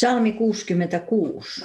Psalmi 0.00 0.32
66. 0.32 1.64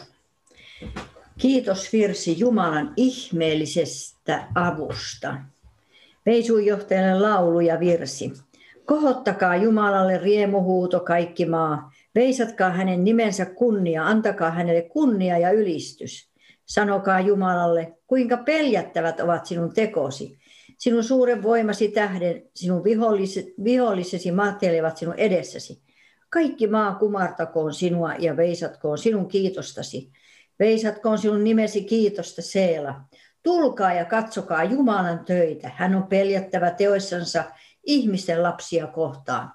Kiitos 1.38 1.94
virsi 1.94 2.40
Jumalan 2.40 2.94
ihmeellisestä 2.98 4.48
avusta. 4.56 5.36
Veisujohtajalle 6.26 7.20
laulu 7.20 7.60
ja 7.60 7.80
virsi. 7.80 8.34
Kohottakaa 8.86 9.56
Jumalalle 9.56 10.18
riemuhuuto 10.18 11.00
kaikki 11.00 11.46
maa. 11.46 11.92
Veisatkaa 12.16 12.70
hänen 12.70 13.04
nimensä 13.04 13.46
kunnia, 13.46 14.06
antakaa 14.06 14.52
hänelle 14.52 14.82
kunnia 14.82 15.38
ja 15.38 15.52
ylistys. 15.52 16.30
Sanokaa 16.66 17.20
Jumalalle, 17.20 17.94
kuinka 18.08 18.38
peljättävät 18.38 19.20
ovat 19.20 19.46
sinun 19.46 19.74
tekosi. 19.74 20.38
Sinun 20.78 21.04
suuren 21.04 21.44
voimasi 21.44 21.88
tähden, 21.88 22.44
sinun 22.56 22.84
vihollisesi 23.64 24.32
mahtelevat 24.32 24.98
sinun 24.98 25.16
edessäsi. 25.18 25.85
Kaikki 26.36 26.68
maa 26.68 26.96
kumartakoon 26.96 27.74
sinua 27.74 28.14
ja 28.14 28.38
veisatkoon 28.38 28.98
sinun 28.98 29.28
kiitostasi. 29.28 30.12
Veisatkoon 30.60 31.18
sinun 31.18 31.44
nimesi 31.44 31.84
kiitosta 31.84 32.42
Seela. 32.42 33.02
Tulkaa 33.44 33.94
ja 33.94 34.06
katsokaa 34.06 34.64
Jumalan 34.64 35.26
töitä. 35.26 35.72
Hän 35.76 35.96
on 35.96 36.04
peljättävä 36.04 36.72
teoissansa 36.72 37.44
ihmisten 37.84 38.44
lapsia 38.44 38.88
kohtaan. 38.88 39.52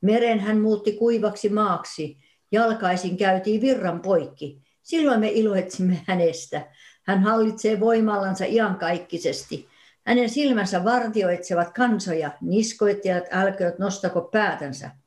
Meren 0.00 0.40
hän 0.40 0.60
muutti 0.60 0.92
kuivaksi 0.92 1.48
maaksi. 1.48 2.18
Jalkaisin 2.52 3.16
käytiin 3.16 3.60
virran 3.60 4.00
poikki. 4.00 4.62
Silloin 4.82 5.20
me 5.20 5.30
iloitsimme 5.30 6.00
hänestä. 6.06 6.66
Hän 7.02 7.22
hallitsee 7.22 7.80
voimallansa 7.80 8.44
iankaikkisesti. 8.44 9.68
Hänen 10.06 10.30
silmänsä 10.30 10.84
vartioitsevat 10.84 11.72
kansoja, 11.72 12.30
niskoittajat 12.40 13.24
älkööt 13.30 13.78
nostako 13.78 14.20
päätänsä. 14.20 15.03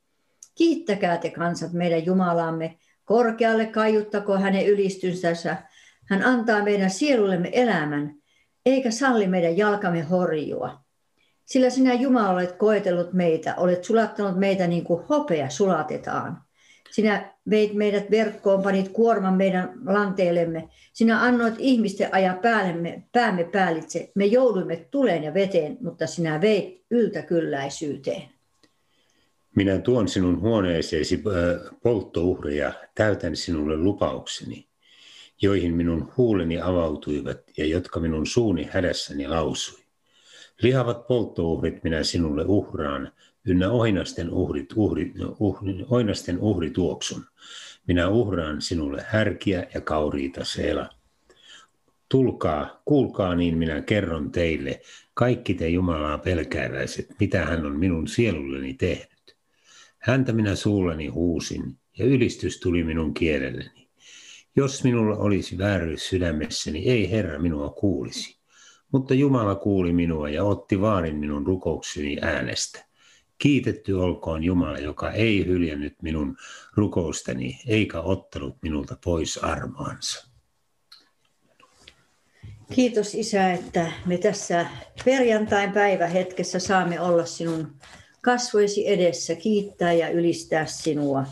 Kiittäkää 0.58 1.18
te 1.18 1.30
kansat 1.30 1.74
meidän 1.74 2.06
Jumalamme, 2.06 2.78
korkealle 3.06 3.66
kaiuttako 3.66 4.38
hänen 4.38 4.68
ylistynsänsä. 4.68 5.58
Hän 6.06 6.24
antaa 6.24 6.64
meidän 6.64 6.90
sielullemme 6.90 7.50
elämän, 7.54 8.16
eikä 8.66 8.92
salli 8.92 9.28
meidän 9.28 9.58
jalkamme 9.58 10.02
horjua. 10.02 10.80
Sillä 11.46 11.70
sinä 11.70 11.94
Jumala 11.94 12.30
olet 12.30 12.52
koetellut 12.52 13.14
meitä, 13.14 13.56
olet 13.56 13.84
sulattanut 13.84 14.40
meitä 14.40 14.68
niin 14.68 14.84
kuin 14.84 15.04
hopea 15.10 15.50
sulatetaan. 15.50 16.42
Sinä 16.92 17.34
veit 17.50 17.74
meidät 17.74 18.12
verkkoon, 18.12 18.64
panit 18.64 18.90
kuorman 18.90 19.34
meidän 19.34 19.74
lanteellemme. 19.86 20.70
Sinä 20.94 21.22
annoit 21.22 21.56
ihmisten 21.58 22.14
ajaa 22.14 22.36
päällemme, 22.36 23.04
päämme 23.12 23.44
päällitse. 23.44 24.12
Me 24.16 24.26
jouduimme 24.26 24.76
tuleen 24.76 25.24
ja 25.24 25.34
veteen, 25.34 25.78
mutta 25.82 26.08
sinä 26.08 26.42
veit 26.42 26.86
yltäkylläisyyteen. 26.92 28.37
Minä 29.58 29.80
tuon 29.80 30.08
sinun 30.08 30.42
huoneeseesi 30.42 31.24
polttouhreja, 31.84 32.74
täytän 32.96 33.36
sinulle 33.36 33.78
lupaukseni, 33.78 34.68
joihin 35.42 35.74
minun 35.74 36.14
huuleni 36.18 36.62
avautuivat 36.62 37.38
ja 37.58 37.66
jotka 37.66 38.00
minun 38.00 38.28
suuni 38.28 38.70
hädässäni 38.72 39.28
lausui. 39.28 39.80
Lihavat 40.62 41.08
polttouhrit 41.08 41.84
minä 41.84 42.04
sinulle 42.04 42.46
uhraan, 42.46 43.12
ynnä 43.46 43.72
oinasten, 43.72 44.30
uhrit, 44.30 44.74
uhri, 44.76 45.14
uhri, 45.40 45.86
oinasten 45.90 46.40
uhrituoksun. 46.40 47.26
Minä 47.88 48.10
uhraan 48.10 48.62
sinulle 48.62 49.06
härkiä 49.08 49.68
ja 49.74 49.82
kauriita 49.82 50.46
seela. 50.46 50.90
Tulkaa, 52.10 52.82
kuulkaa 52.86 53.36
niin 53.36 53.58
minä 53.58 53.82
kerron 53.82 54.32
teille, 54.32 54.82
kaikki 55.14 55.54
te 55.54 55.70
Jumalaa 55.70 56.18
pelkääväiset, 56.18 57.08
mitä 57.20 57.46
hän 57.46 57.66
on 57.66 57.80
minun 57.80 58.08
sielulleni 58.08 58.74
tehnyt. 58.74 59.17
Häntä 60.08 60.34
minä 60.34 60.56
suullani 60.56 61.08
huusin, 61.08 61.78
ja 61.98 62.06
ylistys 62.06 62.60
tuli 62.60 62.84
minun 62.84 63.14
kielelleni. 63.14 63.90
Jos 64.56 64.84
minulla 64.84 65.18
olisi 65.18 65.58
vääryys 65.58 66.10
sydämessäni, 66.10 66.90
ei 66.90 67.12
Herra 67.12 67.40
minua 67.40 67.70
kuulisi. 67.70 68.38
Mutta 68.92 69.14
Jumala 69.14 69.56
kuuli 69.56 69.94
minua 69.94 70.30
ja 70.30 70.44
otti 70.44 70.82
vaarin 70.82 71.16
minun 71.16 71.48
rukoukseni 71.48 72.18
äänestä. 72.22 72.86
Kiitetty 73.38 73.94
olkoon 73.94 74.44
Jumala, 74.44 74.80
joka 74.80 75.12
ei 75.12 75.46
hyljännyt 75.46 76.02
minun 76.02 76.38
rukoustani, 76.76 77.60
eikä 77.68 78.02
ottanut 78.02 78.58
minulta 78.62 78.98
pois 79.04 79.38
armoansa. 79.38 80.28
Kiitos 82.74 83.16
Isä, 83.16 83.54
että 83.54 83.92
me 84.06 84.18
tässä 84.18 84.66
perjantain 85.06 85.72
päivähetkessä 85.72 86.60
saamme 86.60 87.02
olla 87.02 87.26
sinun 87.26 87.68
kasvoisi 88.22 88.90
edessä, 88.90 89.36
kiittää 89.36 89.94
ja 89.94 90.10
ylistää 90.10 90.66
sinua. 90.66 91.26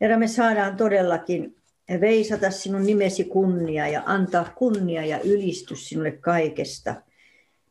Herra, 0.00 0.18
me 0.18 0.28
saadaan 0.28 0.76
todellakin 0.76 1.56
veisata 2.00 2.50
sinun 2.50 2.86
nimesi 2.86 3.24
kunnia 3.24 3.88
ja 3.88 4.02
antaa 4.06 4.52
kunnia 4.54 5.06
ja 5.06 5.20
ylistys 5.20 5.88
sinulle 5.88 6.10
kaikesta. 6.10 6.94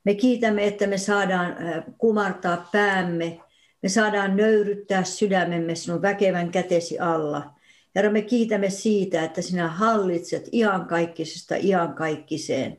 Me 0.03 0.13
kiitämme, 0.13 0.68
että 0.68 0.88
me 0.88 0.97
saadaan 0.97 1.56
kumartaa 1.97 2.69
päämme, 2.72 3.40
me 3.84 3.90
saadaan 3.90 4.38
nöyryttää 4.38 5.03
sydämemme 5.03 5.75
sinun 5.75 6.02
väkevän 6.02 6.52
kätesi 6.52 7.00
alla. 7.00 7.53
Herra, 7.96 8.12
me 8.12 8.22
kiitämme 8.22 8.69
siitä, 8.69 9.23
että 9.23 9.41
sinä 9.41 9.68
hallitset 9.68 10.50
iankaikkisesta 10.52 11.56
iankaikkiseen. 11.56 12.78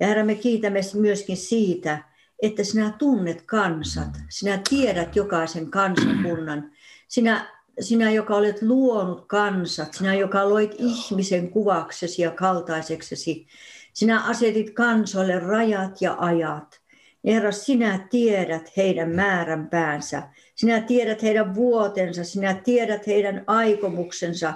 Ja 0.00 0.06
Herra, 0.06 0.24
me 0.24 0.34
kiitämme 0.34 0.80
myöskin 0.94 1.36
siitä, 1.36 2.09
että 2.42 2.64
sinä 2.64 2.94
tunnet 2.98 3.42
kansat, 3.42 4.08
sinä 4.28 4.60
tiedät 4.68 5.16
jokaisen 5.16 5.70
kansakunnan, 5.70 6.70
sinä, 7.08 7.46
sinä 7.80 8.10
joka 8.10 8.36
olet 8.36 8.62
luonut 8.62 9.24
kansat, 9.26 9.94
sinä 9.94 10.14
joka 10.14 10.48
loit 10.48 10.74
ihmisen 10.78 11.50
kuvaksesi 11.50 12.22
ja 12.22 12.30
kaltaiseksesi, 12.30 13.46
sinä 13.92 14.24
asetit 14.24 14.70
kansoille 14.70 15.38
rajat 15.38 16.02
ja 16.02 16.16
ajat. 16.18 16.80
Herra, 17.24 17.52
sinä 17.52 18.06
tiedät 18.10 18.76
heidän 18.76 19.10
määränpäänsä, 19.10 20.22
sinä 20.54 20.80
tiedät 20.80 21.22
heidän 21.22 21.54
vuotensa, 21.54 22.24
sinä 22.24 22.54
tiedät 22.54 23.06
heidän 23.06 23.44
aikomuksensa. 23.46 24.54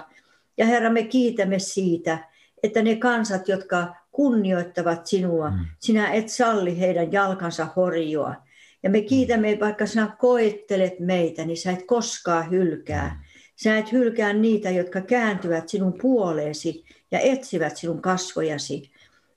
Ja 0.57 0.65
Herra, 0.65 0.89
me 0.89 1.03
kiitämme 1.03 1.59
siitä, 1.59 2.29
että 2.63 2.81
ne 2.81 2.95
kansat, 2.95 3.47
jotka 3.47 3.95
kunnioittavat 4.15 5.07
sinua. 5.07 5.49
Mm. 5.49 5.65
Sinä 5.79 6.11
et 6.11 6.29
salli 6.29 6.79
heidän 6.79 7.11
jalkansa 7.11 7.67
horjua. 7.75 8.35
Ja 8.83 8.89
me 8.89 9.01
kiitämme, 9.01 9.57
vaikka 9.59 9.85
sinä 9.85 10.15
koettelet 10.19 10.99
meitä, 10.99 11.45
niin 11.45 11.57
sä 11.57 11.71
et 11.71 11.85
koskaan 11.87 12.51
hylkää. 12.51 13.09
Mm. 13.09 13.25
Sä 13.55 13.77
et 13.77 13.91
hylkää 13.91 14.33
niitä, 14.33 14.69
jotka 14.69 15.01
kääntyvät 15.01 15.69
sinun 15.69 15.93
puoleesi 16.01 16.85
ja 17.11 17.19
etsivät 17.19 17.77
sinun 17.77 18.01
kasvojasi. 18.01 18.91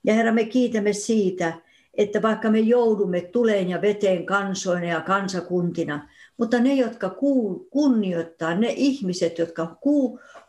Ja 0.04 0.14
Herra, 0.14 0.32
me 0.32 0.44
kiitämme 0.44 0.92
siitä, 0.92 1.52
että 1.94 2.22
vaikka 2.22 2.50
me 2.50 2.58
joudumme 2.58 3.20
tuleen 3.20 3.69
ja 3.69 3.82
veteen 3.82 4.26
kansoina 4.26 4.86
ja 4.86 5.00
kansakuntina, 5.00 6.08
mutta 6.36 6.60
ne, 6.60 6.75
jotka 6.75 7.16
kunnioittaa, 7.70 8.54
ne 8.54 8.72
ihmiset, 8.76 9.38
jotka 9.38 9.76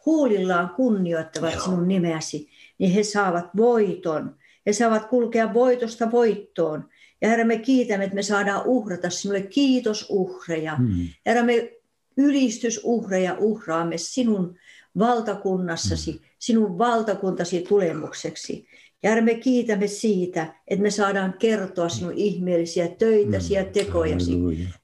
huulillaan 0.05 0.69
kunnioittavat 0.69 1.53
Joo. 1.53 1.63
sinun 1.63 1.87
nimeäsi, 1.87 2.48
niin 2.79 2.91
he 2.91 3.03
saavat 3.03 3.45
voiton. 3.57 4.35
He 4.65 4.73
saavat 4.73 5.05
kulkea 5.05 5.53
voitosta 5.53 6.11
voittoon. 6.11 6.89
Ja 7.21 7.29
Herra, 7.29 7.45
me 7.45 7.57
kiitämme, 7.57 8.03
että 8.03 8.15
me 8.15 8.23
saadaan 8.23 8.65
uhrata 8.65 9.09
sinulle 9.09 9.41
kiitosuhreja. 9.41 10.75
Mm. 10.77 11.07
Herra, 11.25 11.43
me 11.43 11.71
ylistysuhreja 12.17 13.35
uhraamme 13.39 13.97
sinun 13.97 14.55
valtakunnassasi, 14.99 16.11
mm. 16.11 16.19
sinun 16.39 16.77
valtakuntasi 16.77 17.61
tulemukseksi. 17.61 18.67
Ja 19.03 19.09
Herra, 19.09 19.25
me 19.25 19.35
kiitämme 19.35 19.87
siitä, 19.87 20.53
että 20.67 20.83
me 20.83 20.91
saadaan 20.91 21.33
kertoa 21.39 21.89
sinun 21.89 22.13
ihmeellisiä 22.13 22.87
töitäsi 22.87 23.53
ja 23.53 23.63
mm. 23.63 23.69
tekojasi 23.69 24.33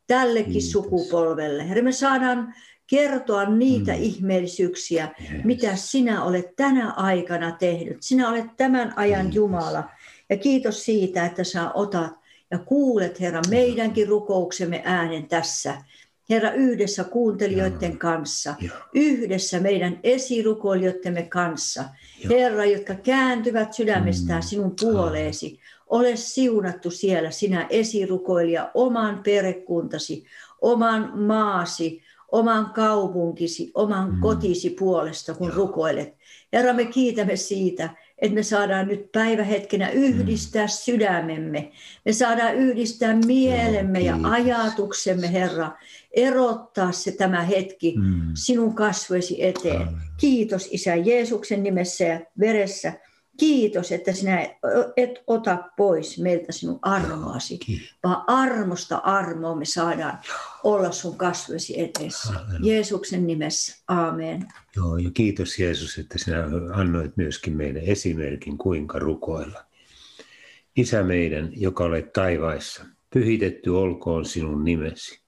tällekin 0.07 0.51
Kiitos. 0.51 0.71
sukupolvelle. 0.71 1.69
Herra, 1.69 1.83
me 1.83 1.92
saadaan 1.92 2.53
kertoa 2.88 3.50
niitä 3.50 3.92
mm. 3.92 4.02
ihmeellisyyksiä, 4.02 5.10
yes. 5.22 5.44
mitä 5.44 5.76
sinä 5.76 6.24
olet 6.24 6.56
tänä 6.56 6.92
aikana 6.92 7.52
tehnyt. 7.52 7.98
Sinä 8.04 8.30
olet 8.30 8.46
tämän 8.58 8.94
ajan 8.96 9.22
Kiitos. 9.22 9.36
Jumala. 9.36 9.90
Ja 10.30 10.38
kiitos 10.38 10.86
siitä, 10.86 11.26
että 11.26 11.44
sä 11.44 11.72
otat 11.72 12.14
ja 12.52 12.58
kuulet, 12.58 13.20
Herra, 13.20 13.42
meidänkin 13.50 14.08
rukouksemme 14.08 14.82
äänen 14.86 15.28
tässä. 15.28 15.74
Herra, 16.30 16.52
yhdessä 16.52 17.04
kuuntelijoiden 17.04 17.90
Joo. 17.90 18.00
kanssa, 18.00 18.56
Joo. 18.62 18.78
yhdessä 18.94 19.60
meidän 19.60 20.00
esirukoilijoittemme 20.04 21.24
kanssa. 21.24 21.84
Joo. 22.24 22.40
Herra, 22.40 22.66
jotka 22.66 22.96
kääntyvät 22.96 23.74
sydämestään 23.74 24.42
mm. 24.42 24.48
sinun 24.48 24.76
puoleesi. 24.81 25.60
Ole 25.88 26.16
siunattu 26.16 26.92
siellä 26.92 27.31
sinä 27.31 27.68
esirukoilija 27.70 28.72
oman 28.74 29.22
perekuntasi, 29.24 30.26
oman 30.62 31.20
maasi, 31.20 32.04
oman 32.36 32.70
kaupunkisi, 32.70 33.72
oman 33.74 34.12
mm. 34.12 34.20
kotisi 34.22 34.70
puolesta, 34.70 35.34
kun 35.34 35.48
Joo. 35.48 35.56
rukoilet. 35.56 36.14
Herra, 36.54 36.74
me 36.74 36.86
kiitämme 36.86 37.36
siitä, 37.36 37.90
että 38.18 38.36
me 38.36 38.44
saadaan 38.44 38.88
nyt 38.88 39.12
päivähetkenä 39.12 39.90
yhdistää 39.90 40.66
mm. 40.66 40.70
sydämemme. 40.70 41.72
Me 42.06 42.14
saadaan 42.14 42.56
yhdistää 42.56 43.16
mielemme 43.26 44.00
Joo, 44.00 44.18
ja 44.18 44.30
ajatuksemme, 44.30 45.34
Herra. 45.34 45.72
Erottaa 46.12 46.92
se 46.92 47.12
tämä 47.12 47.42
hetki 47.42 47.96
mm. 47.98 48.22
sinun 48.34 48.76
kasvoisi 48.76 49.44
eteen. 49.44 49.81
Amen. 49.81 50.02
Kiitos 50.18 50.70
Isä 50.72 50.96
Jeesuksen 50.96 51.64
nimessä 51.64 52.04
ja 52.04 52.20
veressä 52.40 52.94
Kiitos, 53.38 53.92
että 53.92 54.14
sinä 54.14 54.42
et 54.98 55.24
ota 55.28 55.64
pois 55.78 56.20
meiltä 56.20 56.52
sinun 56.52 56.80
armoasi, 56.82 57.60
vaan 58.04 58.24
armosta 58.28 58.98
armoa 58.98 59.56
me 59.56 59.66
saadaan 59.66 60.20
olla 60.64 60.92
sun 60.92 61.18
kasvoisi 61.18 61.80
edessä. 61.80 62.34
Jeesuksen 62.64 63.28
nimessä, 63.28 63.84
aamen. 63.88 64.48
Joo, 64.76 64.98
ja 64.98 65.12
kiitos 65.14 65.60
Jeesus, 65.60 65.98
että 65.98 66.18
sinä 66.18 66.44
annoit 66.74 67.18
myöskin 67.18 67.58
meille 67.58 67.82
esimerkin, 67.84 68.58
kuinka 68.58 69.00
rukoilla. 69.00 69.66
Isä 70.76 71.04
meidän, 71.04 71.50
joka 71.56 71.84
olet 71.84 72.14
taivaissa, 72.14 72.86
pyhitetty 73.14 73.70
olkoon 73.70 74.26
sinun 74.26 74.64
nimesi. 74.64 75.20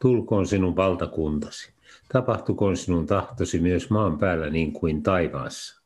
Tulkoon 0.00 0.46
sinun 0.46 0.76
valtakuntasi. 0.76 1.72
Tapahtukoon 2.12 2.76
sinun 2.76 3.06
tahtosi 3.06 3.58
myös 3.58 3.90
maan 3.90 4.18
päällä 4.18 4.50
niin 4.50 4.72
kuin 4.72 5.02
taivaassa. 5.02 5.83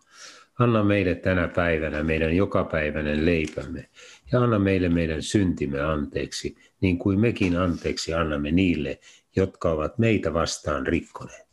Anna 0.58 0.84
meille 0.84 1.14
tänä 1.14 1.48
päivänä 1.48 2.02
meidän 2.02 2.36
jokapäiväinen 2.36 3.26
leipämme 3.26 3.88
ja 4.32 4.40
anna 4.40 4.58
meille 4.58 4.88
meidän 4.88 5.22
syntimme 5.22 5.80
anteeksi, 5.80 6.56
niin 6.80 6.98
kuin 6.98 7.20
mekin 7.20 7.56
anteeksi 7.56 8.14
annamme 8.14 8.50
niille, 8.50 9.00
jotka 9.36 9.70
ovat 9.70 9.98
meitä 9.98 10.34
vastaan 10.34 10.86
rikkoneet. 10.86 11.48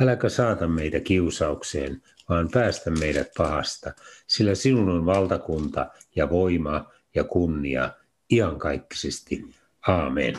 Äläkä 0.00 0.28
saata 0.28 0.68
meitä 0.68 1.00
kiusaukseen, 1.00 2.02
vaan 2.28 2.48
päästä 2.50 2.90
meidät 2.90 3.28
pahasta, 3.36 3.92
sillä 4.26 4.54
sinun 4.54 4.88
on 4.88 5.06
valtakunta 5.06 5.86
ja 6.16 6.30
voima 6.30 6.90
ja 7.14 7.24
kunnia 7.24 7.90
iankaikkisesti. 8.32 9.44
Aamen. 9.88 10.34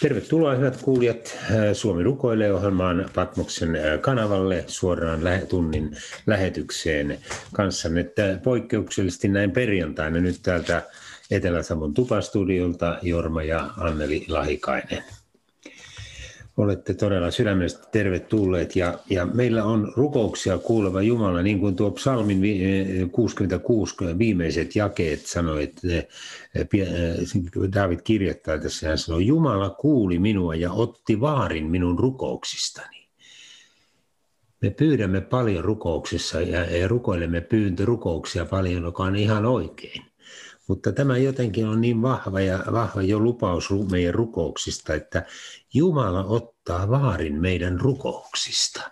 Tervetuloa 0.00 0.54
hyvät 0.54 0.82
kuulijat 0.82 1.38
Suomi 1.72 2.02
rukoilee 2.02 2.52
ohjelmaan 2.52 3.10
Patmoksen 3.14 3.78
kanavalle 4.00 4.64
suoraan 4.66 5.20
tunnin 5.48 5.96
lähetykseen 6.26 7.18
kanssanne. 7.52 8.06
Poikkeuksellisesti 8.42 9.28
näin 9.28 9.50
perjantaina 9.50 10.20
nyt 10.20 10.40
täältä 10.42 10.82
Etelä-Savon 11.30 11.94
tupastudiolta 11.94 12.98
Jorma 13.02 13.42
ja 13.42 13.70
Anneli 13.76 14.24
Lahikainen 14.28 15.04
olette 16.62 16.94
todella 16.94 17.30
sydämestä 17.30 17.88
tervetulleet 17.92 18.76
ja, 18.76 18.98
ja 19.10 19.26
meillä 19.26 19.64
on 19.64 19.92
rukouksia 19.96 20.58
kuuleva 20.58 21.02
Jumala, 21.02 21.42
niin 21.42 21.60
kuin 21.60 21.76
tuo 21.76 21.90
psalmin 21.90 22.42
66 23.12 23.94
viimeiset 24.18 24.76
jakeet 24.76 25.26
sanoi, 25.26 25.62
että 25.62 25.88
David 27.74 28.00
kirjoittaa 28.04 28.58
tässä, 28.58 28.88
hän 28.88 28.98
sanoi, 28.98 29.26
Jumala 29.26 29.70
kuuli 29.70 30.18
minua 30.18 30.54
ja 30.54 30.72
otti 30.72 31.20
vaarin 31.20 31.66
minun 31.70 31.98
rukouksistani. 31.98 33.08
Me 34.62 34.70
pyydämme 34.70 35.20
paljon 35.20 35.64
rukouksessa 35.64 36.40
ja, 36.40 36.76
ja 36.76 36.88
rukoilemme 36.88 37.40
pyyntörukouksia 37.40 38.44
paljon, 38.44 38.82
joka 38.82 39.02
on 39.02 39.16
ihan 39.16 39.46
oikein. 39.46 40.09
Mutta 40.70 40.92
tämä 40.92 41.18
jotenkin 41.18 41.66
on 41.66 41.80
niin 41.80 42.02
vahva 42.02 42.40
ja 42.40 42.64
vahva 42.72 43.02
jo 43.02 43.18
lupaus 43.18 43.68
meidän 43.90 44.14
rukouksista, 44.14 44.94
että 44.94 45.26
Jumala 45.74 46.24
ottaa 46.24 46.90
vaarin 46.90 47.40
meidän 47.40 47.80
rukouksista. 47.80 48.90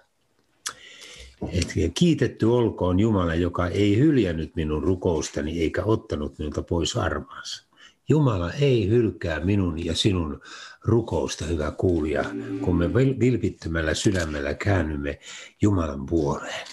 Et 1.52 1.75
kiitetty 1.94 2.46
olkoon 2.46 3.00
Jumala, 3.00 3.34
joka 3.34 3.66
ei 3.69 3.98
hyljännyt 3.98 4.56
minun 4.56 4.82
rukoustani 4.82 5.60
eikä 5.60 5.84
ottanut 5.84 6.38
minulta 6.38 6.62
pois 6.62 6.96
armaansa. 6.96 7.64
Jumala 8.08 8.52
ei 8.52 8.88
hylkää 8.88 9.40
minun 9.40 9.84
ja 9.84 9.94
sinun 9.94 10.40
rukousta, 10.84 11.44
hyvä 11.44 11.70
kuulija, 11.70 12.25
kun 12.60 12.76
me 12.76 12.94
vilpittömällä 12.94 13.94
sydämellä 13.94 14.54
käännymme 14.54 15.19
Jumalan 15.62 16.06
puoleen. 16.06 16.66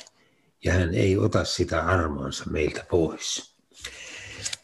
Ja 0.63 0.73
hän 0.73 0.93
ei 0.93 1.17
ota 1.17 1.43
sitä 1.43 1.81
armoansa 1.81 2.43
meiltä 2.49 2.85
pois. 2.89 3.54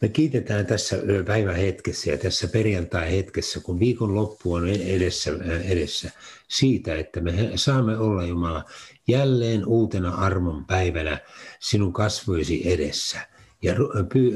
Me 0.01 0.09
kiitetään 0.09 0.65
tässä 0.65 0.97
päivän 1.25 1.55
hetkessä 1.55 2.11
ja 2.11 2.17
tässä 2.17 2.47
perjantai 2.47 3.11
hetkessä, 3.11 3.59
kun 3.59 3.79
viikon 3.79 4.15
loppu 4.15 4.53
on 4.53 4.67
edessä, 4.69 5.31
edessä 5.63 6.11
siitä, 6.47 6.95
että 6.95 7.21
me 7.21 7.51
saamme 7.55 7.97
olla 7.97 8.25
Jumala 8.25 8.65
jälleen 9.07 9.65
uutena 9.65 10.15
armon 10.15 10.65
päivänä 10.65 11.19
sinun 11.59 11.93
kasvoisi 11.93 12.73
edessä 12.73 13.27
ja 13.61 13.75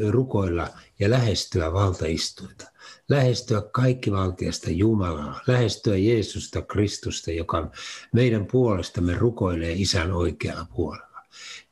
rukoilla 0.10 0.68
ja 1.00 1.10
lähestyä 1.10 1.74
valtaistuita. 1.74 2.72
Lähestyä 3.10 3.62
kaikki 3.62 4.12
valtiasta 4.12 4.70
Jumalaa, 4.72 5.42
lähestyä 5.48 5.98
Jeesusta 5.98 6.62
Kristusta, 6.62 7.32
joka 7.32 7.72
meidän 8.14 8.46
puolestamme 8.46 9.14
rukoilee 9.14 9.72
isän 9.72 10.12
oikealla 10.12 10.68
puolella. 10.76 11.15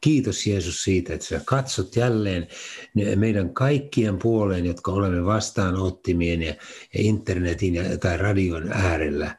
Kiitos 0.04 0.48
Jeesus 0.48 0.84
siitä, 0.84 1.14
että 1.14 1.26
sä 1.26 1.42
katsot 1.46 1.96
jälleen 1.96 2.48
meidän 3.16 3.54
kaikkien 3.54 4.20
puoleen, 4.20 4.66
jotka 4.66 4.92
olemme 4.92 5.26
vastaanottimien 5.26 6.42
ja, 6.42 6.56
internetin 6.94 7.76
ja, 7.76 7.98
tai 7.98 8.18
radion 8.18 8.72
äärellä 8.72 9.38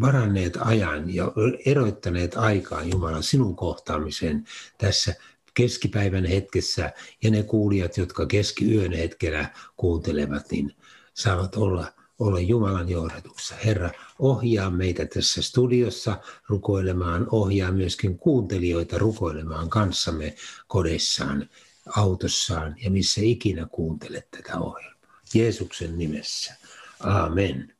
varanneet 0.00 0.56
ajan 0.60 1.14
ja 1.14 1.32
eroittaneet 1.66 2.36
aikaa 2.36 2.82
Jumalan 2.82 3.22
sinun 3.22 3.56
kohtaamiseen 3.56 4.44
tässä 4.78 5.14
keskipäivän 5.54 6.24
hetkessä. 6.24 6.92
Ja 7.22 7.30
ne 7.30 7.42
kuulijat, 7.42 7.96
jotka 7.96 8.26
keskiyön 8.26 8.92
hetkellä 8.92 9.50
kuuntelevat, 9.76 10.50
niin 10.50 10.72
saavat 11.14 11.56
olla 11.56 11.95
ole 12.18 12.40
Jumalan 12.40 12.88
johdatuksessa. 12.88 13.54
Herra, 13.64 13.90
ohjaa 14.18 14.70
meitä 14.70 15.06
tässä 15.06 15.42
studiossa 15.42 16.18
rukoilemaan, 16.48 17.26
ohjaa 17.30 17.72
myöskin 17.72 18.18
kuuntelijoita 18.18 18.98
rukoilemaan 18.98 19.68
kanssamme 19.68 20.34
kodissaan, 20.66 21.48
autossaan 21.96 22.76
ja 22.84 22.90
missä 22.90 23.20
ikinä 23.24 23.66
kuuntelet 23.70 24.30
tätä 24.30 24.58
ohjelmaa. 24.58 24.96
Jeesuksen 25.34 25.98
nimessä. 25.98 26.54
Aamen. 27.00 27.72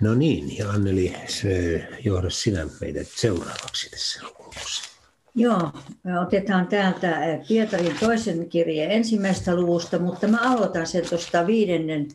No 0.00 0.14
niin, 0.14 0.58
ja 0.58 0.70
Anneli, 0.70 1.14
johda 2.04 2.30
sinä 2.30 2.66
meidät 2.80 3.08
seuraavaksi 3.16 3.90
tässä 3.90 4.20
rukouksessa. 4.22 4.84
Joo, 5.34 5.72
me 6.04 6.20
otetaan 6.20 6.66
täältä 6.66 7.16
Pietarin 7.48 7.96
toisen 8.00 8.48
kirjeen 8.48 8.90
ensimmäistä 8.90 9.54
luvusta, 9.54 9.98
mutta 9.98 10.28
mä 10.28 10.38
aloitan 10.42 10.86
sen 10.86 11.08
tuosta 11.08 11.46
viidennen 11.46 12.08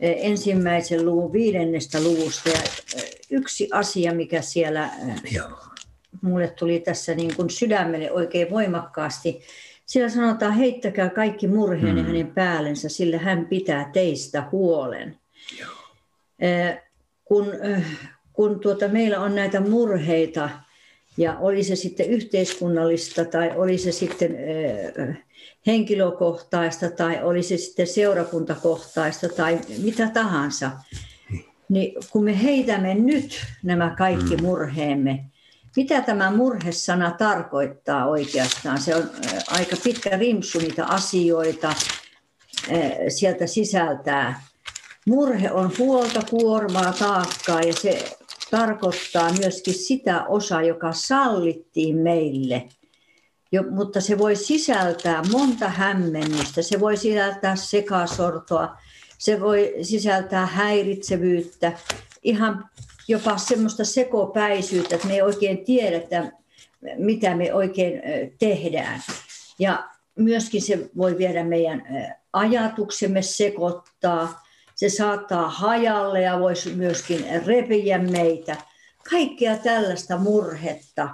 ensimmäisen 0.00 1.06
luvun 1.06 1.32
viidennestä 1.32 2.02
luvusta. 2.02 2.48
Ja 2.48 2.60
yksi 3.30 3.68
asia, 3.72 4.14
mikä 4.14 4.42
siellä 4.42 4.90
Joo. 5.32 5.58
mulle 6.22 6.48
tuli 6.48 6.80
tässä 6.80 7.14
niin 7.14 7.36
kuin 7.36 7.50
sydämelle 7.50 8.12
oikein 8.12 8.50
voimakkaasti, 8.50 9.42
siellä 9.86 10.10
sanotaan, 10.10 10.52
heittäkää 10.52 11.10
kaikki 11.10 11.48
murheenne 11.48 12.02
mm. 12.02 12.06
hänen 12.06 12.34
päällensä, 12.34 12.88
sillä 12.88 13.18
hän 13.18 13.46
pitää 13.46 13.90
teistä 13.92 14.44
huolen. 14.52 15.18
Joo. 15.60 15.70
Kun, 17.24 17.46
kun 18.32 18.60
tuota, 18.60 18.88
meillä 18.88 19.20
on 19.20 19.34
näitä 19.34 19.60
murheita, 19.60 20.50
Ja 21.16 21.38
oli 21.38 21.64
se 21.64 21.76
sitten 21.76 22.10
yhteiskunnallista 22.10 23.24
tai 23.24 23.52
oli 23.56 23.78
se 23.78 23.92
sitten 23.92 24.36
henkilökohtaista 25.66 26.90
tai 26.90 27.22
oli 27.22 27.42
se 27.42 27.56
sitten 27.56 27.86
seurakuntakohtaista 27.86 29.28
tai 29.28 29.60
mitä 29.82 30.08
tahansa, 30.08 30.70
niin 31.68 31.94
kun 32.10 32.24
me 32.24 32.42
heitämme 32.42 32.94
nyt 32.94 33.46
nämä 33.62 33.94
kaikki 33.98 34.36
mm. 34.36 34.42
murheemme, 34.42 35.24
mitä 35.76 36.00
tämä 36.00 36.30
murhesana 36.30 37.10
tarkoittaa 37.10 38.06
oikeastaan? 38.06 38.80
Se 38.80 38.96
on 38.96 39.10
aika 39.48 39.76
pitkä 39.84 40.10
rimsu 40.10 40.58
niitä 40.58 40.86
asioita 40.86 41.74
sieltä 43.08 43.46
sisältää. 43.46 44.42
Murhe 45.06 45.50
on 45.50 45.72
huolta, 45.78 46.22
kuormaa, 46.30 46.92
taakkaa 46.92 47.60
ja 47.60 47.72
se 47.72 48.16
tarkoittaa 48.50 49.32
myöskin 49.32 49.74
sitä 49.74 50.24
osaa, 50.24 50.62
joka 50.62 50.92
sallittiin 50.92 51.96
meille. 51.96 52.68
Jo, 53.52 53.62
mutta 53.70 54.00
se 54.00 54.18
voi 54.18 54.36
sisältää 54.36 55.22
monta 55.32 55.68
hämmennystä, 55.68 56.62
se 56.62 56.80
voi 56.80 56.96
sisältää 56.96 57.56
sekasortoa, 57.56 58.76
se 59.18 59.40
voi 59.40 59.74
sisältää 59.82 60.46
häiritsevyyttä, 60.46 61.72
ihan 62.22 62.70
jopa 63.08 63.38
semmoista 63.38 63.84
sekopäisyyttä, 63.84 64.94
että 64.94 65.06
me 65.06 65.14
ei 65.14 65.22
oikein 65.22 65.64
tiedetä, 65.64 66.32
mitä 66.96 67.36
me 67.36 67.54
oikein 67.54 68.02
tehdään. 68.38 69.00
Ja 69.58 69.88
myöskin 70.18 70.62
se 70.62 70.90
voi 70.96 71.18
viedä 71.18 71.44
meidän 71.44 71.82
ajatuksemme 72.32 73.22
sekoittaa, 73.22 74.42
se 74.80 74.88
saattaa 74.88 75.48
hajalle 75.48 76.22
ja 76.22 76.40
voisi 76.40 76.74
myöskin 76.74 77.24
repiä 77.46 77.98
meitä. 77.98 78.56
Kaikkea 79.10 79.56
tällaista 79.56 80.16
murhetta, 80.18 81.08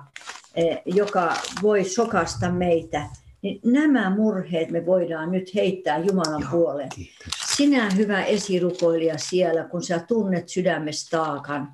joka 0.85 1.37
voi 1.63 1.85
sokasta 1.85 2.51
meitä, 2.51 3.07
niin 3.43 3.61
nämä 3.65 4.11
murheet 4.11 4.71
me 4.71 4.87
voidaan 4.87 5.33
nyt 5.33 5.55
heittää 5.55 5.99
Jumalan 5.99 6.41
Joo, 6.41 6.51
puoleen. 6.51 6.89
Kiitos. 6.89 7.35
Sinä 7.57 7.91
hyvä 7.91 8.25
esirukoilija 8.25 9.19
siellä, 9.19 9.65
kun 9.65 9.83
sä 9.83 9.99
tunnet 9.99 10.49
sydämestä 10.49 11.17
taakan, 11.17 11.69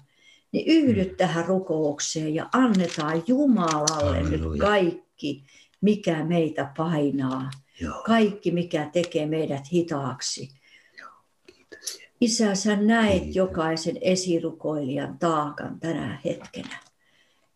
niin 0.53 0.67
yhdyt 0.67 1.11
mm. 1.11 1.17
tähän 1.17 1.45
rukoukseen 1.45 2.35
ja 2.35 2.49
annetaan 2.53 3.23
Jumalalle 3.27 3.91
Halleluja. 3.95 4.31
nyt 4.31 4.61
kaikki, 4.61 5.45
mikä 5.81 6.25
meitä 6.25 6.73
painaa. 6.77 7.51
Joo. 7.81 8.03
Kaikki, 8.07 8.51
mikä 8.51 8.91
tekee 8.93 9.27
meidät 9.27 9.73
hitaaksi. 9.73 10.62
Isä, 12.23 12.55
sä 12.55 12.77
näet 12.77 13.35
jokaisen 13.35 13.99
esirukoilijan 14.01 15.19
taakan 15.19 15.81
tänä 15.81 16.19
hetkenä. 16.25 16.79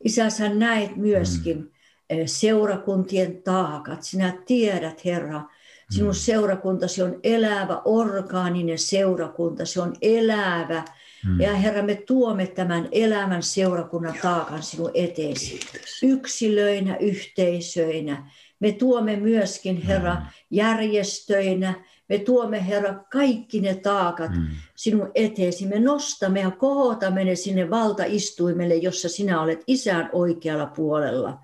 Isä, 0.04 0.30
sä 0.30 0.48
näet 0.48 0.96
myöskin 0.96 1.56
mm. 1.56 2.16
seurakuntien 2.26 3.42
taakat. 3.42 4.02
Sinä 4.02 4.38
tiedät, 4.46 5.04
Herra, 5.04 5.42
sinun 5.90 6.10
mm. 6.10 6.14
seurakuntasi 6.14 7.02
on 7.02 7.20
elävä, 7.22 7.82
orgaaninen 7.84 8.78
seurakunta. 8.78 9.66
Se 9.66 9.80
on 9.80 9.94
elävä. 10.02 10.84
Mm. 11.26 11.40
Ja 11.40 11.54
Herra, 11.54 11.82
me 11.82 11.94
tuomme 11.94 12.46
tämän 12.46 12.88
elämän 12.92 13.42
seurakunnan 13.42 14.14
taakan 14.22 14.62
sinun 14.62 14.90
eteesi. 14.94 15.50
Kiitos. 15.50 16.02
Yksilöinä, 16.02 16.96
yhteisöinä. 16.96 18.30
Me 18.60 18.72
tuomme 18.72 19.16
myöskin, 19.16 19.82
Herra, 19.82 20.16
järjestöinä, 20.50 21.74
me 22.08 22.18
tuomme, 22.18 22.66
Herra, 22.66 22.94
kaikki 23.12 23.60
ne 23.60 23.74
taakat 23.74 24.30
mm. 24.30 24.46
sinun 24.76 25.10
eteesi. 25.14 25.66
Me 25.66 25.80
nostamme 25.80 26.40
ja 26.40 26.50
kohotamme 26.50 27.24
ne 27.24 27.34
sinne 27.34 27.70
valtaistuimelle, 27.70 28.74
jossa 28.74 29.08
sinä 29.08 29.42
olet 29.42 29.62
isän 29.66 30.10
oikealla 30.12 30.66
puolella. 30.66 31.38